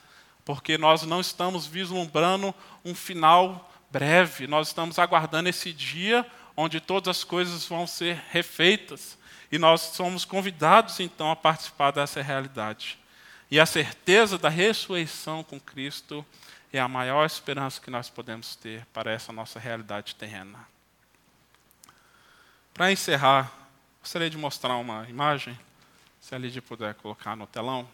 porque 0.44 0.78
nós 0.78 1.04
não 1.04 1.22
estamos 1.22 1.66
vislumbrando 1.66 2.54
um 2.84 2.94
final 2.94 3.72
breve, 3.90 4.46
nós 4.46 4.68
estamos 4.68 5.00
aguardando 5.00 5.50
esse 5.50 5.72
dia 5.72 6.26
onde 6.56 6.82
todas 6.82 7.18
as 7.18 7.24
coisas 7.24 7.66
vão 7.66 7.88
ser 7.88 8.22
refeitas. 8.30 9.18
E 9.52 9.58
nós 9.58 9.82
somos 9.82 10.26
convidados 10.26 11.00
então 11.00 11.32
a 11.32 11.36
participar 11.36 11.92
dessa 11.92 12.22
realidade. 12.22 12.99
E 13.52 13.60
a 13.60 13.66
certeza 13.66 14.38
da 14.38 14.48
ressurreição 14.48 15.44
com 15.44 15.60
Cristo 15.60 16.24
é 16.72 16.80
a 16.80 16.88
maior 16.88 17.26
esperança 17.26 17.82
que 17.82 17.90
nós 17.90 18.08
podemos 18.08 18.56
ter 18.56 18.86
para 18.94 19.12
essa 19.12 19.34
nossa 19.34 19.60
realidade 19.60 20.14
terrena. 20.16 20.68
Para 22.74 22.92
encerrar, 22.92 23.52
gostaria 24.00 24.30
de 24.30 24.38
mostrar 24.38 24.76
uma 24.76 25.10
imagem, 25.10 25.60
se 26.22 26.36
a 26.36 26.38
Lídia 26.38 26.62
puder 26.62 26.94
colocar 26.94 27.36
no 27.36 27.48
telão. 27.48 27.90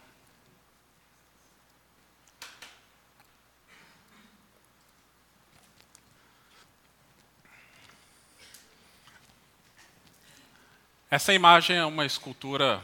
Essa 11.10 11.34
imagem 11.34 11.78
é 11.78 11.86
uma 11.86 12.06
escultura 12.06 12.82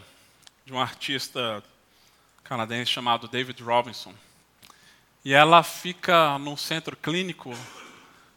de 0.65 0.71
um 0.71 0.79
artista 0.79 1.61
canadense 2.43 2.91
chamado 2.91 3.27
David 3.27 3.61
Robinson. 3.63 4.13
E 5.23 5.33
ela 5.33 5.61
fica 5.63 6.37
num 6.39 6.57
centro 6.57 6.95
clínico, 6.97 7.53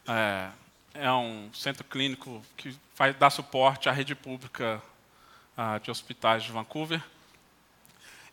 é, 0.07 0.49
é 0.93 1.11
um 1.11 1.49
centro 1.53 1.83
clínico 1.83 2.43
que 2.55 2.77
faz, 2.93 3.15
dá 3.15 3.29
suporte 3.29 3.89
à 3.89 3.91
rede 3.91 4.13
pública 4.13 4.81
ah, 5.57 5.79
de 5.79 5.89
hospitais 5.89 6.43
de 6.43 6.51
Vancouver. 6.51 7.01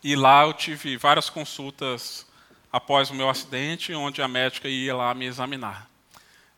E 0.03 0.15
lá 0.15 0.43
eu 0.43 0.53
tive 0.53 0.97
várias 0.97 1.29
consultas 1.29 2.27
após 2.71 3.09
o 3.09 3.13
meu 3.13 3.29
acidente, 3.29 3.93
onde 3.93 4.21
a 4.21 4.27
médica 4.27 4.67
ia 4.67 4.95
lá 4.95 5.13
me 5.13 5.25
examinar. 5.25 5.87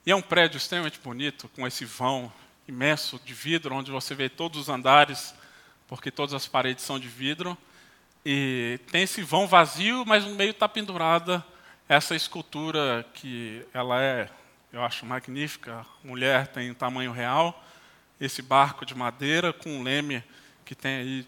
E 0.06 0.12
é 0.12 0.16
um 0.16 0.22
prédio 0.22 0.58
extremamente 0.58 1.00
bonito, 1.00 1.50
com 1.50 1.66
esse 1.66 1.84
vão 1.84 2.32
imenso 2.68 3.20
de 3.24 3.34
vidro, 3.34 3.76
onde 3.76 3.92
você 3.92 4.16
vê 4.16 4.30
todos 4.30 4.60
os 4.60 4.70
andares, 4.70 5.34
porque 5.88 6.12
todas 6.12 6.34
as 6.34 6.48
paredes 6.48 6.84
são 6.84 7.00
de 7.00 7.08
vidro. 7.08 7.58
E 8.26 8.80
tem 8.92 9.04
esse 9.04 9.22
vão 9.22 9.48
vazio, 9.48 10.04
mas 10.04 10.26
no 10.26 10.34
meio 10.34 10.50
está 10.50 10.68
pendurada 10.68 11.46
essa 11.88 12.16
escultura 12.16 13.06
que 13.14 13.64
ela 13.72 14.02
é, 14.02 14.28
eu 14.74 14.84
acho 14.84 15.06
magnífica. 15.06 15.86
Mulher 16.04 16.48
tem 16.48 16.74
tamanho 16.74 17.12
real. 17.12 17.64
Esse 18.20 18.42
barco 18.42 18.84
de 18.84 18.96
madeira 18.96 19.54
com 19.54 19.70
um 19.70 19.84
leme 19.84 20.24
que 20.66 20.74
tem 20.74 20.96
aí 20.96 21.28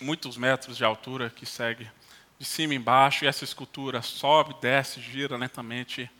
muitos 0.00 0.38
metros 0.38 0.78
de 0.78 0.84
altura 0.84 1.28
que 1.28 1.44
segue 1.44 1.86
de 2.38 2.46
cima 2.46 2.74
embaixo 2.74 3.24
e 3.24 3.28
essa 3.28 3.44
escultura 3.44 4.00
sobe, 4.00 4.54
desce, 4.62 4.98
gira 4.98 5.36
lentamente 5.36 6.10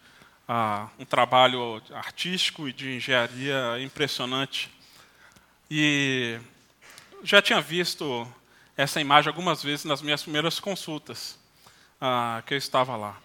ah, 0.46 0.88
um 0.98 1.04
trabalho 1.06 1.82
artístico 1.94 2.68
e 2.68 2.74
de 2.74 2.96
engenharia 2.96 3.80
impressionante. 3.80 4.70
E 5.70 6.38
já 7.24 7.40
tinha 7.40 7.60
visto 7.60 8.30
essa 8.76 9.00
imagem 9.00 9.28
algumas 9.28 9.62
vezes 9.62 9.84
nas 9.84 10.00
minhas 10.00 10.22
primeiras 10.22 10.58
consultas 10.58 11.38
ah, 12.00 12.42
que 12.46 12.54
eu 12.54 12.58
estava 12.58 12.96
lá. 12.96 13.18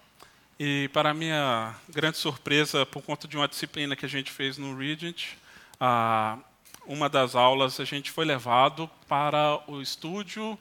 E, 0.58 0.88
para 0.92 1.14
minha 1.14 1.74
grande 1.88 2.18
surpresa, 2.18 2.84
por 2.84 3.02
conta 3.02 3.28
de 3.28 3.36
uma 3.36 3.48
disciplina 3.48 3.96
que 3.96 4.04
a 4.04 4.08
gente 4.08 4.30
fez 4.30 4.58
no 4.58 4.76
Regent, 4.76 5.34
ah, 5.80 6.38
uma 6.86 7.08
das 7.08 7.34
aulas 7.34 7.78
a 7.80 7.84
gente 7.84 8.10
foi 8.10 8.24
levado 8.24 8.90
para 9.06 9.62
o 9.70 9.80
estúdio 9.80 10.58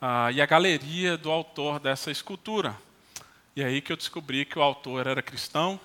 ah, 0.00 0.30
e 0.32 0.40
a 0.40 0.46
galeria 0.46 1.16
do 1.16 1.30
autor 1.30 1.80
dessa 1.80 2.10
escultura. 2.10 2.76
E 3.54 3.62
é 3.62 3.66
aí 3.66 3.80
que 3.80 3.92
eu 3.92 3.96
descobri 3.96 4.44
que 4.44 4.58
o 4.58 4.62
autor 4.62 5.06
era 5.06 5.22
cristão, 5.22 5.80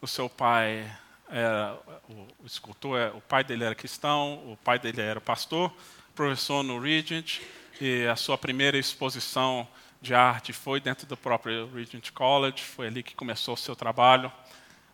o 0.00 0.06
seu 0.06 0.28
pai 0.28 0.90
era 1.28 1.78
o, 2.08 2.46
escultor, 2.46 2.98
é, 2.98 3.08
o 3.08 3.20
pai 3.20 3.42
dele 3.42 3.64
era 3.64 3.74
cristão, 3.74 4.34
o 4.52 4.58
pai 4.62 4.78
dele 4.78 5.00
era 5.00 5.20
pastor, 5.20 5.72
professor 6.14 6.62
no 6.62 6.78
Regent, 6.78 7.40
e 7.80 8.06
a 8.06 8.16
sua 8.16 8.38
primeira 8.38 8.78
exposição 8.78 9.66
de 10.00 10.14
arte 10.14 10.52
foi 10.52 10.80
dentro 10.80 11.06
do 11.06 11.16
próprio 11.16 11.68
Regent 11.74 12.10
College, 12.12 12.62
foi 12.62 12.86
ali 12.86 13.02
que 13.02 13.14
começou 13.14 13.54
o 13.54 13.56
seu 13.56 13.74
trabalho. 13.74 14.30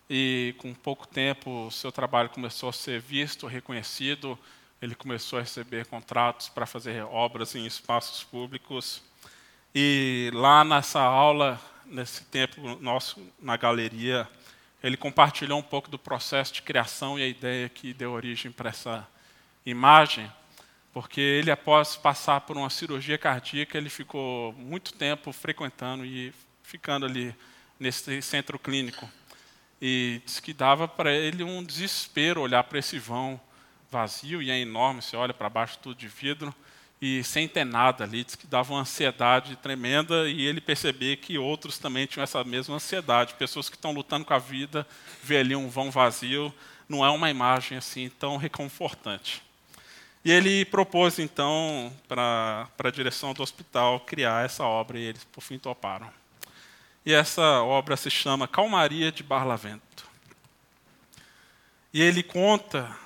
E 0.08 0.54
com 0.58 0.74
pouco 0.74 1.06
tempo, 1.06 1.66
o 1.66 1.70
seu 1.70 1.92
trabalho 1.92 2.28
começou 2.28 2.68
a 2.68 2.72
ser 2.72 3.00
visto, 3.00 3.46
reconhecido, 3.46 4.38
ele 4.80 4.94
começou 4.94 5.38
a 5.38 5.42
receber 5.42 5.86
contratos 5.86 6.48
para 6.48 6.66
fazer 6.66 7.02
obras 7.04 7.54
em 7.54 7.64
espaços 7.66 8.24
públicos. 8.24 9.02
E 9.74 10.30
lá 10.34 10.64
nessa 10.64 11.00
aula, 11.00 11.60
nesse 11.86 12.24
tempo 12.24 12.60
nosso 12.80 13.24
na 13.40 13.56
galeria, 13.56 14.28
ele 14.82 14.96
compartilhou 14.96 15.58
um 15.58 15.62
pouco 15.62 15.88
do 15.88 15.98
processo 15.98 16.52
de 16.52 16.62
criação 16.62 17.18
e 17.18 17.22
a 17.22 17.28
ideia 17.28 17.68
que 17.68 17.94
deu 17.94 18.12
origem 18.12 18.50
para 18.50 18.70
essa 18.70 19.06
imagem, 19.64 20.30
porque 20.92 21.20
ele, 21.20 21.50
após 21.50 21.96
passar 21.96 22.42
por 22.42 22.56
uma 22.56 22.68
cirurgia 22.68 23.16
cardíaca, 23.16 23.78
ele 23.78 23.88
ficou 23.88 24.52
muito 24.52 24.92
tempo 24.92 25.32
frequentando 25.32 26.04
e 26.04 26.32
ficando 26.62 27.06
ali 27.06 27.34
nesse 27.80 28.20
centro 28.20 28.58
clínico. 28.58 29.08
E 29.80 30.20
disse 30.24 30.40
que 30.40 30.52
dava 30.52 30.86
para 30.86 31.12
ele 31.12 31.42
um 31.42 31.62
desespero 31.62 32.40
olhar 32.40 32.62
para 32.64 32.78
esse 32.78 32.98
vão 32.98 33.40
vazio, 33.90 34.40
e 34.40 34.50
é 34.50 34.58
enorme, 34.58 35.02
você 35.02 35.16
olha 35.16 35.34
para 35.34 35.50
baixo, 35.50 35.78
tudo 35.82 35.96
de 35.96 36.08
vidro, 36.08 36.54
e 37.00 37.24
sem 37.24 37.48
ter 37.48 37.64
nada 37.64 38.04
ali, 38.04 38.22
diz 38.22 38.36
que 38.36 38.46
dava 38.46 38.72
uma 38.72 38.82
ansiedade 38.82 39.56
tremenda 39.56 40.28
e 40.28 40.46
ele 40.46 40.60
percebia 40.60 41.16
que 41.16 41.36
outros 41.36 41.76
também 41.76 42.06
tinham 42.06 42.22
essa 42.22 42.44
mesma 42.44 42.76
ansiedade. 42.76 43.34
Pessoas 43.34 43.68
que 43.68 43.74
estão 43.74 43.90
lutando 43.90 44.24
com 44.24 44.32
a 44.32 44.38
vida, 44.38 44.86
vê 45.20 45.38
ali 45.38 45.56
um 45.56 45.68
vão 45.68 45.90
vazio, 45.90 46.54
não 46.88 47.04
é 47.04 47.10
uma 47.10 47.28
imagem 47.28 47.76
assim 47.76 48.08
tão 48.08 48.36
reconfortante. 48.36 49.42
E 50.24 50.30
ele 50.30 50.64
propôs 50.64 51.18
então 51.18 51.92
para 52.06 52.68
a 52.78 52.90
direção 52.90 53.34
do 53.34 53.42
hospital 53.42 54.00
criar 54.00 54.44
essa 54.44 54.64
obra 54.64 54.98
e 54.98 55.02
eles 55.02 55.24
por 55.24 55.40
fim 55.40 55.58
toparam. 55.58 56.08
E 57.04 57.12
essa 57.12 57.62
obra 57.62 57.96
se 57.96 58.08
chama 58.08 58.46
Calmaria 58.46 59.10
de 59.10 59.22
Barlavento. 59.22 60.06
E 61.92 62.00
ele 62.00 62.22
conta 62.22 62.96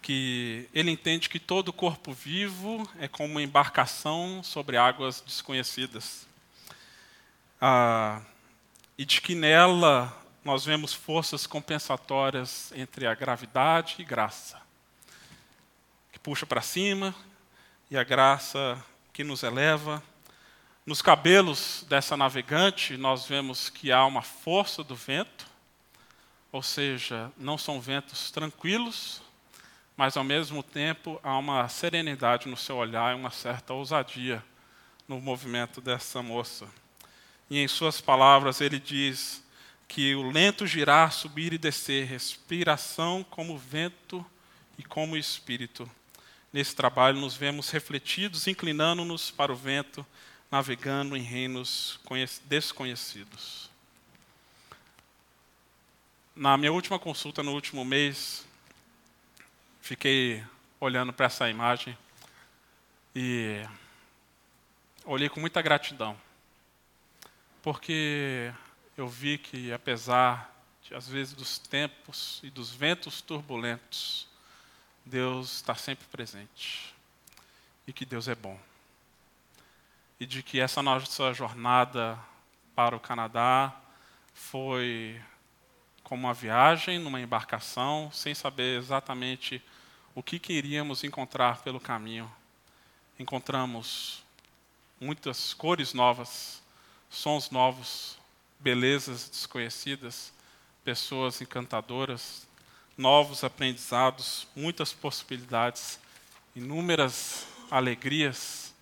que 0.00 0.68
ele 0.72 0.90
entende 0.90 1.28
que 1.28 1.40
todo 1.40 1.72
corpo 1.72 2.12
vivo 2.12 2.88
é 2.98 3.08
como 3.08 3.30
uma 3.30 3.42
embarcação 3.42 4.42
sobre 4.42 4.76
águas 4.76 5.20
desconhecidas. 5.20 6.26
Ah, 7.60 8.20
e 8.96 9.04
de 9.04 9.20
que 9.20 9.34
nela 9.34 10.14
nós 10.44 10.64
vemos 10.64 10.92
forças 10.92 11.46
compensatórias 11.46 12.70
entre 12.76 13.06
a 13.06 13.14
gravidade 13.14 13.96
e 13.98 14.04
graça, 14.04 14.60
que 16.14 16.20
puxa 16.20 16.46
para 16.46 16.60
cima, 16.60 17.12
e 17.90 17.96
a 17.96 18.04
graça 18.04 18.80
que 19.12 19.24
nos 19.24 19.42
eleva. 19.42 20.00
Nos 20.86 21.02
cabelos 21.02 21.84
dessa 21.88 22.16
navegante, 22.16 22.96
nós 22.96 23.26
vemos 23.26 23.68
que 23.68 23.90
há 23.90 24.06
uma 24.06 24.22
força 24.22 24.84
do 24.84 24.94
vento, 24.94 25.44
ou 26.52 26.62
seja, 26.62 27.32
não 27.36 27.58
são 27.58 27.80
ventos 27.80 28.30
tranquilos, 28.30 29.22
mas 29.96 30.16
ao 30.16 30.22
mesmo 30.22 30.62
tempo 30.62 31.18
há 31.20 31.36
uma 31.36 31.68
serenidade 31.68 32.48
no 32.48 32.56
seu 32.56 32.76
olhar 32.76 33.12
e 33.12 33.18
uma 33.18 33.30
certa 33.32 33.74
ousadia 33.74 34.40
no 35.08 35.20
movimento 35.20 35.80
dessa 35.80 36.22
moça. 36.22 36.68
E 37.50 37.58
em 37.58 37.66
suas 37.66 38.00
palavras 38.00 38.60
ele 38.60 38.78
diz 38.78 39.42
que 39.88 40.14
o 40.14 40.30
lento 40.30 40.64
girar, 40.64 41.10
subir 41.10 41.52
e 41.52 41.58
descer, 41.58 42.06
respiração 42.06 43.26
como 43.28 43.58
vento 43.58 44.24
e 44.78 44.84
como 44.84 45.16
espírito. 45.16 45.90
Nesse 46.54 46.72
trabalho 46.76 47.18
nos 47.18 47.34
vemos 47.34 47.68
refletidos, 47.70 48.46
inclinando-nos 48.46 49.28
para 49.28 49.52
o 49.52 49.56
vento, 49.56 50.06
navegando 50.48 51.16
em 51.16 51.20
reinos 51.20 51.98
desconhecidos. 52.44 53.68
Na 56.32 56.56
minha 56.56 56.72
última 56.72 56.96
consulta 56.96 57.42
no 57.42 57.52
último 57.52 57.84
mês, 57.84 58.46
fiquei 59.80 60.44
olhando 60.78 61.12
para 61.12 61.26
essa 61.26 61.50
imagem 61.50 61.98
e 63.16 63.60
olhei 65.04 65.28
com 65.28 65.40
muita 65.40 65.60
gratidão, 65.60 66.16
porque 67.62 68.54
eu 68.96 69.08
vi 69.08 69.38
que, 69.38 69.72
apesar 69.72 70.54
de, 70.84 70.94
às 70.94 71.08
vezes, 71.08 71.34
dos 71.34 71.58
tempos 71.58 72.38
e 72.44 72.50
dos 72.50 72.70
ventos 72.70 73.20
turbulentos, 73.20 74.32
Deus 75.04 75.56
está 75.56 75.74
sempre 75.74 76.06
presente 76.08 76.94
e 77.86 77.92
que 77.92 78.06
Deus 78.06 78.28
é 78.28 78.34
bom. 78.34 78.58
E 80.18 80.24
de 80.24 80.42
que 80.42 80.60
essa 80.60 80.82
nossa 80.82 81.34
jornada 81.34 82.18
para 82.74 82.96
o 82.96 83.00
Canadá 83.00 83.74
foi 84.32 85.20
como 86.02 86.26
uma 86.26 86.34
viagem 86.34 86.98
numa 86.98 87.20
embarcação, 87.20 88.10
sem 88.12 88.34
saber 88.34 88.78
exatamente 88.78 89.62
o 90.14 90.22
que 90.22 90.38
queríamos 90.38 91.04
encontrar 91.04 91.62
pelo 91.62 91.80
caminho. 91.80 92.30
Encontramos 93.18 94.22
muitas 95.00 95.52
cores 95.52 95.92
novas, 95.92 96.62
sons 97.10 97.50
novos, 97.50 98.18
belezas 98.58 99.28
desconhecidas, 99.28 100.32
pessoas 100.84 101.40
encantadoras, 101.40 102.43
novos 102.96 103.42
aprendizados, 103.42 104.46
muitas 104.54 104.92
possibilidades, 104.92 105.98
inúmeras 106.54 107.46
alegrias, 107.70 108.74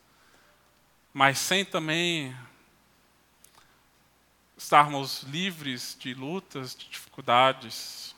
mas 1.12 1.38
sem 1.38 1.64
também 1.64 2.36
estarmos 4.56 5.22
livres 5.24 5.96
de 5.98 6.14
lutas, 6.14 6.74
de 6.74 6.88
dificuldades 6.88 8.14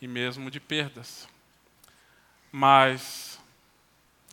e 0.00 0.06
mesmo 0.06 0.50
de 0.50 0.60
perdas. 0.60 1.28
Mas 2.52 3.40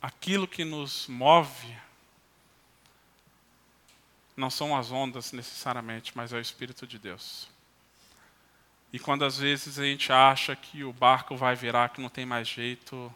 aquilo 0.01 0.47
que 0.47 0.65
nos 0.65 1.07
move 1.07 1.77
não 4.35 4.49
são 4.49 4.75
as 4.75 4.91
ondas 4.91 5.31
necessariamente, 5.31 6.11
mas 6.15 6.31
é 6.31 6.37
o 6.37 6.41
Espírito 6.41 6.85
de 6.85 6.99
Deus. 6.99 7.49
E 8.91 8.99
quando 8.99 9.25
às 9.25 9.37
vezes 9.37 9.77
a 9.77 9.83
gente 9.83 10.11
acha 10.11 10.55
que 10.55 10.83
o 10.83 10.93
barco 10.93 11.35
vai 11.35 11.55
virar, 11.55 11.89
que 11.89 12.01
não 12.01 12.09
tem 12.09 12.25
mais 12.25 12.47
jeito, 12.47 13.13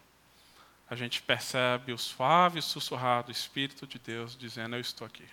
a 0.90 0.96
gente 0.96 1.22
percebe 1.22 1.94
o 1.94 1.98
suave 1.98 2.62
sussurrado 2.62 3.32
Espírito 3.32 3.88
de 3.88 3.98
Deus 3.98 4.36
dizendo: 4.38 4.76
Eu 4.76 4.82
estou 4.82 5.08
aqui. 5.08 5.26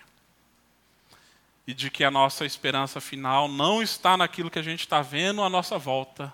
E 1.67 1.73
de 1.73 1.91
que 1.91 2.03
a 2.03 2.09
nossa 2.09 2.45
esperança 2.45 3.01
final 3.01 3.47
não 3.47 3.83
está 3.83 4.15
naquilo 4.15 4.49
que 4.49 4.57
a 4.57 4.63
gente 4.63 4.79
está 4.79 5.01
vendo 5.01 5.43
à 5.43 5.49
nossa 5.49 5.77
volta, 5.77 6.33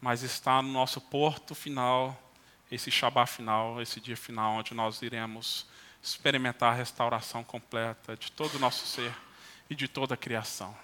mas 0.00 0.22
está 0.22 0.60
no 0.60 0.70
nosso 0.72 1.00
porto 1.00 1.54
final, 1.54 2.20
esse 2.70 2.90
Shabá 2.90 3.26
final, 3.26 3.80
esse 3.80 4.00
dia 4.00 4.16
final, 4.16 4.56
onde 4.56 4.74
nós 4.74 5.00
iremos 5.00 5.64
experimentar 6.02 6.72
a 6.72 6.76
restauração 6.76 7.42
completa 7.42 8.16
de 8.16 8.30
todo 8.32 8.56
o 8.56 8.58
nosso 8.58 8.86
ser 8.86 9.14
e 9.70 9.74
de 9.74 9.88
toda 9.88 10.14
a 10.14 10.16
criação. 10.16 10.76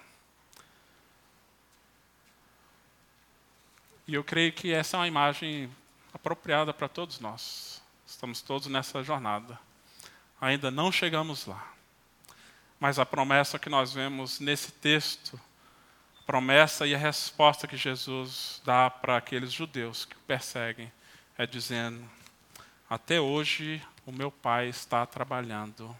E 4.07 4.13
eu 4.13 4.23
creio 4.23 4.53
que 4.53 4.71
essa 4.71 4.97
é 4.97 4.99
uma 4.99 5.07
imagem 5.07 5.69
apropriada 6.13 6.71
para 6.71 6.87
todos 6.87 7.19
nós. 7.19 7.81
Estamos 8.05 8.39
todos 8.39 8.67
nessa 8.67 9.03
jornada. 9.03 9.59
Ainda 10.39 10.69
não 10.69 10.91
chegamos 10.91 11.47
lá. 11.47 11.73
Mas 12.79 12.99
a 12.99 13.05
promessa 13.05 13.57
que 13.57 13.67
nós 13.67 13.93
vemos 13.93 14.39
nesse 14.39 14.71
texto, 14.71 15.39
a 16.19 16.23
promessa 16.23 16.85
e 16.85 16.93
a 16.93 16.99
resposta 16.99 17.67
que 17.67 17.75
Jesus 17.75 18.61
dá 18.63 18.91
para 18.91 19.17
aqueles 19.17 19.51
judeus 19.51 20.05
que 20.05 20.15
o 20.15 20.19
perseguem, 20.27 20.91
é 21.35 21.47
dizendo: 21.47 22.07
Até 22.87 23.19
hoje 23.19 23.81
o 24.05 24.11
meu 24.11 24.29
pai 24.29 24.67
está 24.67 25.03
trabalhando 25.07 25.97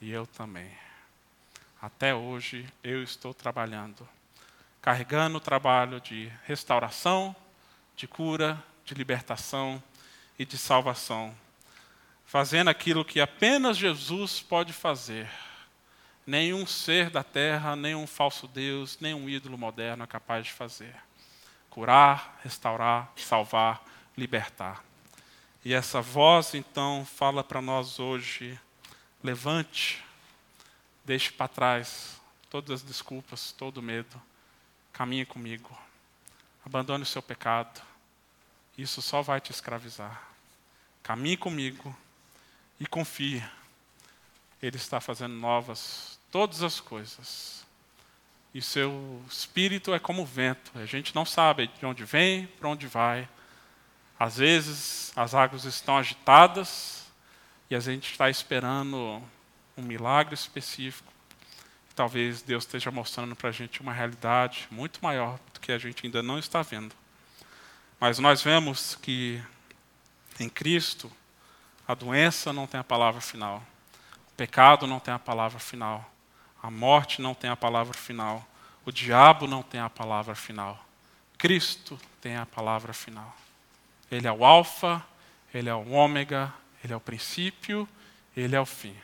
e 0.00 0.10
eu 0.10 0.26
também. 0.26 0.70
Até 1.80 2.12
hoje 2.12 2.66
eu 2.82 3.04
estou 3.04 3.32
trabalhando 3.32 4.08
carregando 4.86 5.38
o 5.38 5.40
trabalho 5.40 6.00
de 6.00 6.30
restauração, 6.44 7.34
de 7.96 8.06
cura, 8.06 8.62
de 8.84 8.94
libertação 8.94 9.82
e 10.38 10.44
de 10.44 10.56
salvação, 10.56 11.36
fazendo 12.24 12.70
aquilo 12.70 13.04
que 13.04 13.20
apenas 13.20 13.76
Jesus 13.76 14.40
pode 14.40 14.72
fazer. 14.72 15.28
Nenhum 16.24 16.64
ser 16.64 17.10
da 17.10 17.24
terra, 17.24 17.74
nenhum 17.74 18.06
falso 18.06 18.46
Deus, 18.46 18.96
nenhum 19.00 19.28
ídolo 19.28 19.58
moderno 19.58 20.04
é 20.04 20.06
capaz 20.06 20.46
de 20.46 20.52
fazer. 20.52 20.94
Curar, 21.68 22.38
restaurar, 22.44 23.10
salvar, 23.16 23.82
libertar. 24.16 24.84
E 25.64 25.74
essa 25.74 26.00
voz, 26.00 26.54
então, 26.54 27.04
fala 27.04 27.42
para 27.42 27.60
nós 27.60 27.98
hoje: 27.98 28.56
levante, 29.20 30.00
deixe 31.04 31.32
para 31.32 31.48
trás 31.48 32.20
todas 32.48 32.70
as 32.70 32.82
desculpas, 32.82 33.50
todo 33.50 33.78
o 33.78 33.82
medo 33.82 34.22
Caminhe 34.96 35.26
comigo. 35.26 35.76
Abandone 36.64 37.02
o 37.02 37.06
seu 37.06 37.20
pecado. 37.20 37.82
Isso 38.78 39.02
só 39.02 39.20
vai 39.20 39.42
te 39.42 39.50
escravizar. 39.50 40.22
Caminhe 41.02 41.36
comigo 41.36 41.94
e 42.80 42.86
confie. 42.86 43.44
Ele 44.62 44.78
está 44.78 44.98
fazendo 44.98 45.34
novas 45.34 46.18
todas 46.30 46.62
as 46.62 46.80
coisas. 46.80 47.66
E 48.54 48.62
seu 48.62 49.22
espírito 49.28 49.92
é 49.92 49.98
como 49.98 50.22
o 50.22 50.26
vento. 50.26 50.72
A 50.74 50.86
gente 50.86 51.14
não 51.14 51.26
sabe 51.26 51.66
de 51.66 51.84
onde 51.84 52.02
vem, 52.06 52.46
para 52.46 52.70
onde 52.70 52.86
vai. 52.86 53.28
Às 54.18 54.38
vezes 54.38 55.12
as 55.14 55.34
águas 55.34 55.66
estão 55.66 55.98
agitadas 55.98 57.04
e 57.68 57.76
a 57.76 57.80
gente 57.80 58.12
está 58.12 58.30
esperando 58.30 59.22
um 59.76 59.82
milagre 59.82 60.34
específico 60.34 61.12
talvez 61.96 62.42
Deus 62.42 62.64
esteja 62.64 62.90
mostrando 62.90 63.34
para 63.34 63.48
a 63.48 63.52
gente 63.52 63.80
uma 63.80 63.92
realidade 63.92 64.68
muito 64.70 65.00
maior 65.02 65.38
do 65.54 65.58
que 65.58 65.72
a 65.72 65.78
gente 65.78 66.04
ainda 66.04 66.22
não 66.22 66.38
está 66.38 66.60
vendo. 66.60 66.94
Mas 67.98 68.18
nós 68.18 68.42
vemos 68.42 68.94
que 68.96 69.42
em 70.38 70.48
Cristo 70.50 71.10
a 71.88 71.94
doença 71.94 72.52
não 72.52 72.66
tem 72.66 72.78
a 72.78 72.84
palavra 72.84 73.22
final, 73.22 73.62
o 74.30 74.34
pecado 74.36 74.86
não 74.86 75.00
tem 75.00 75.14
a 75.14 75.18
palavra 75.18 75.58
final, 75.58 76.08
a 76.62 76.70
morte 76.70 77.22
não 77.22 77.34
tem 77.34 77.48
a 77.48 77.56
palavra 77.56 77.94
final, 77.94 78.46
o 78.84 78.92
diabo 78.92 79.46
não 79.46 79.62
tem 79.62 79.80
a 79.80 79.88
palavra 79.88 80.34
final. 80.34 80.84
Cristo 81.38 81.98
tem 82.20 82.36
a 82.36 82.44
palavra 82.44 82.92
final. 82.92 83.34
Ele 84.10 84.26
é 84.26 84.32
o 84.32 84.44
Alfa, 84.44 85.02
ele 85.52 85.70
é 85.70 85.74
o 85.74 85.90
Ômega, 85.90 86.52
ele 86.84 86.92
é 86.92 86.96
o 86.96 87.00
princípio, 87.00 87.88
ele 88.36 88.54
é 88.54 88.60
o 88.60 88.66
fim. 88.66 88.94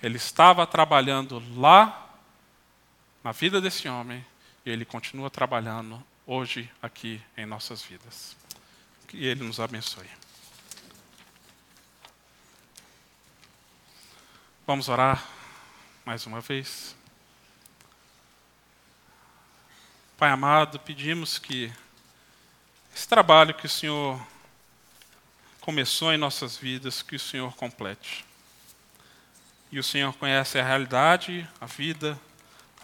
Ele 0.00 0.16
estava 0.16 0.66
trabalhando 0.66 1.42
lá 1.56 2.11
na 3.22 3.32
vida 3.32 3.60
desse 3.60 3.88
homem 3.88 4.24
e 4.64 4.70
ele 4.70 4.84
continua 4.84 5.30
trabalhando 5.30 6.02
hoje 6.26 6.70
aqui 6.80 7.22
em 7.36 7.46
nossas 7.46 7.82
vidas. 7.82 8.36
Que 9.06 9.24
ele 9.24 9.44
nos 9.44 9.60
abençoe. 9.60 10.08
Vamos 14.66 14.88
orar 14.88 15.28
mais 16.04 16.26
uma 16.26 16.40
vez. 16.40 16.96
Pai 20.16 20.30
amado, 20.30 20.78
pedimos 20.78 21.38
que 21.38 21.72
esse 22.94 23.08
trabalho 23.08 23.54
que 23.54 23.66
o 23.66 23.68
Senhor 23.68 24.24
começou 25.60 26.12
em 26.12 26.16
nossas 26.16 26.56
vidas, 26.56 27.02
que 27.02 27.16
o 27.16 27.20
Senhor 27.20 27.54
complete. 27.54 28.24
E 29.70 29.78
o 29.78 29.82
Senhor 29.82 30.12
conhece 30.14 30.58
a 30.58 30.64
realidade, 30.64 31.48
a 31.60 31.66
vida, 31.66 32.18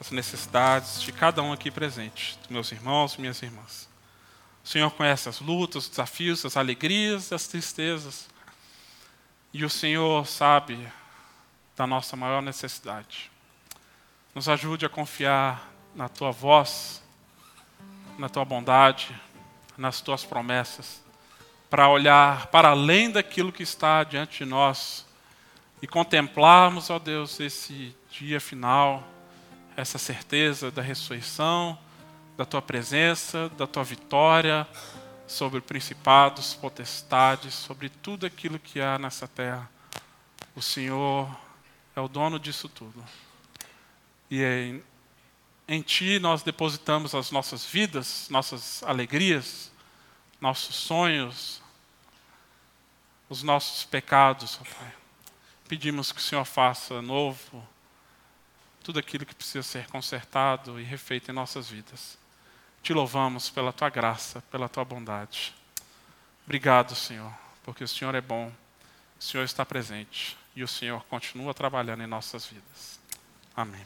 as 0.01 0.11
necessidades 0.11 1.03
de 1.03 1.13
cada 1.13 1.43
um 1.43 1.53
aqui 1.53 1.71
presente, 1.71 2.39
dos 2.39 2.49
meus 2.49 2.73
irmãos 2.73 3.15
e 3.15 3.21
minhas 3.21 3.43
irmãs. 3.43 3.89
O 4.65 4.69
Senhor 4.69 4.91
conhece 4.91 5.29
as 5.29 5.41
lutas, 5.41 5.85
os 5.85 5.89
desafios, 5.89 6.45
as 6.45 6.57
alegrias, 6.57 7.33
as 7.33 7.49
tristezas. 7.49 8.29
E 9.53 9.65
o 9.65 9.71
Senhor 9.71 10.27
sabe 10.27 10.87
da 11.77 11.87
nossa 11.87 12.17
maior 12.17 12.43
necessidade. 12.43 13.31
Nos 14.35 14.49
ajude 14.49 14.87
a 14.87 14.89
confiar 14.89 15.69
na 15.95 16.09
tua 16.09 16.31
voz, 16.31 17.03
na 18.19 18.29
tua 18.29 18.45
bondade, 18.45 19.15
nas 19.77 20.01
tuas 20.01 20.25
promessas, 20.25 21.03
para 21.71 21.89
olhar 21.89 22.47
para 22.49 22.69
além 22.71 23.11
daquilo 23.11 23.53
que 23.53 23.63
está 23.63 24.05
diante 24.05 24.45
de 24.45 24.45
nós 24.45 25.07
e 25.81 25.87
contemplarmos, 25.87 26.91
ó 26.91 26.99
Deus, 26.99 27.41
esse 27.41 27.97
dia 28.11 28.41
final 28.41 29.18
essa 29.79 29.97
certeza 29.97 30.73
da 30.73 30.83
ressurreição, 30.83 31.79
da 32.37 32.45
tua 32.45 32.61
presença, 32.61 33.49
da 33.51 33.65
tua 33.65 33.85
vitória 33.85 34.67
sobre 35.25 35.61
principados, 35.61 36.53
potestades, 36.53 37.55
sobre 37.55 37.89
tudo 37.89 38.27
aquilo 38.27 38.59
que 38.59 38.81
há 38.81 38.99
nessa 38.99 39.29
terra. 39.29 39.71
O 40.57 40.61
Senhor 40.61 41.31
é 41.95 42.01
o 42.01 42.09
dono 42.09 42.41
disso 42.41 42.69
tudo. 42.69 43.05
E 44.29 44.43
em, 44.43 44.83
em 45.69 45.81
Ti 45.81 46.19
nós 46.19 46.43
depositamos 46.43 47.15
as 47.15 47.31
nossas 47.31 47.65
vidas, 47.65 48.27
nossas 48.31 48.83
alegrias, 48.83 49.71
nossos 50.41 50.75
sonhos, 50.75 51.63
os 53.29 53.45
nossos 53.45 53.85
pecados, 53.85 54.57
Pai. 54.57 54.93
Pedimos 55.69 56.11
que 56.11 56.19
o 56.19 56.23
Senhor 56.23 56.45
faça 56.45 57.01
novo 57.01 57.65
tudo 58.89 58.99
aquilo 59.01 59.27
que 59.27 59.35
precisa 59.35 59.63
ser 59.63 59.87
consertado 59.89 60.81
e 60.81 60.83
refeito 60.83 61.31
em 61.31 61.35
nossas 61.35 61.69
vidas. 61.69 62.17
Te 62.83 62.95
louvamos 62.95 63.51
pela 63.51 63.71
tua 63.71 63.91
graça, 63.91 64.43
pela 64.51 64.67
tua 64.67 64.83
bondade. 64.83 65.55
Obrigado, 66.47 66.95
Senhor, 66.95 67.31
porque 67.63 67.85
o 67.85 67.89
Senhor 67.89 68.15
é 68.15 68.23
bom, 68.23 68.51
o 69.21 69.23
Senhor 69.23 69.45
está 69.45 69.67
presente 69.67 70.39
e 70.57 70.65
o 70.65 70.69
Senhor 70.69 71.05
continua 71.05 71.53
trabalhando 71.53 72.03
em 72.03 72.07
nossas 72.07 72.47
vidas. 72.47 72.99
Amém. 73.55 73.85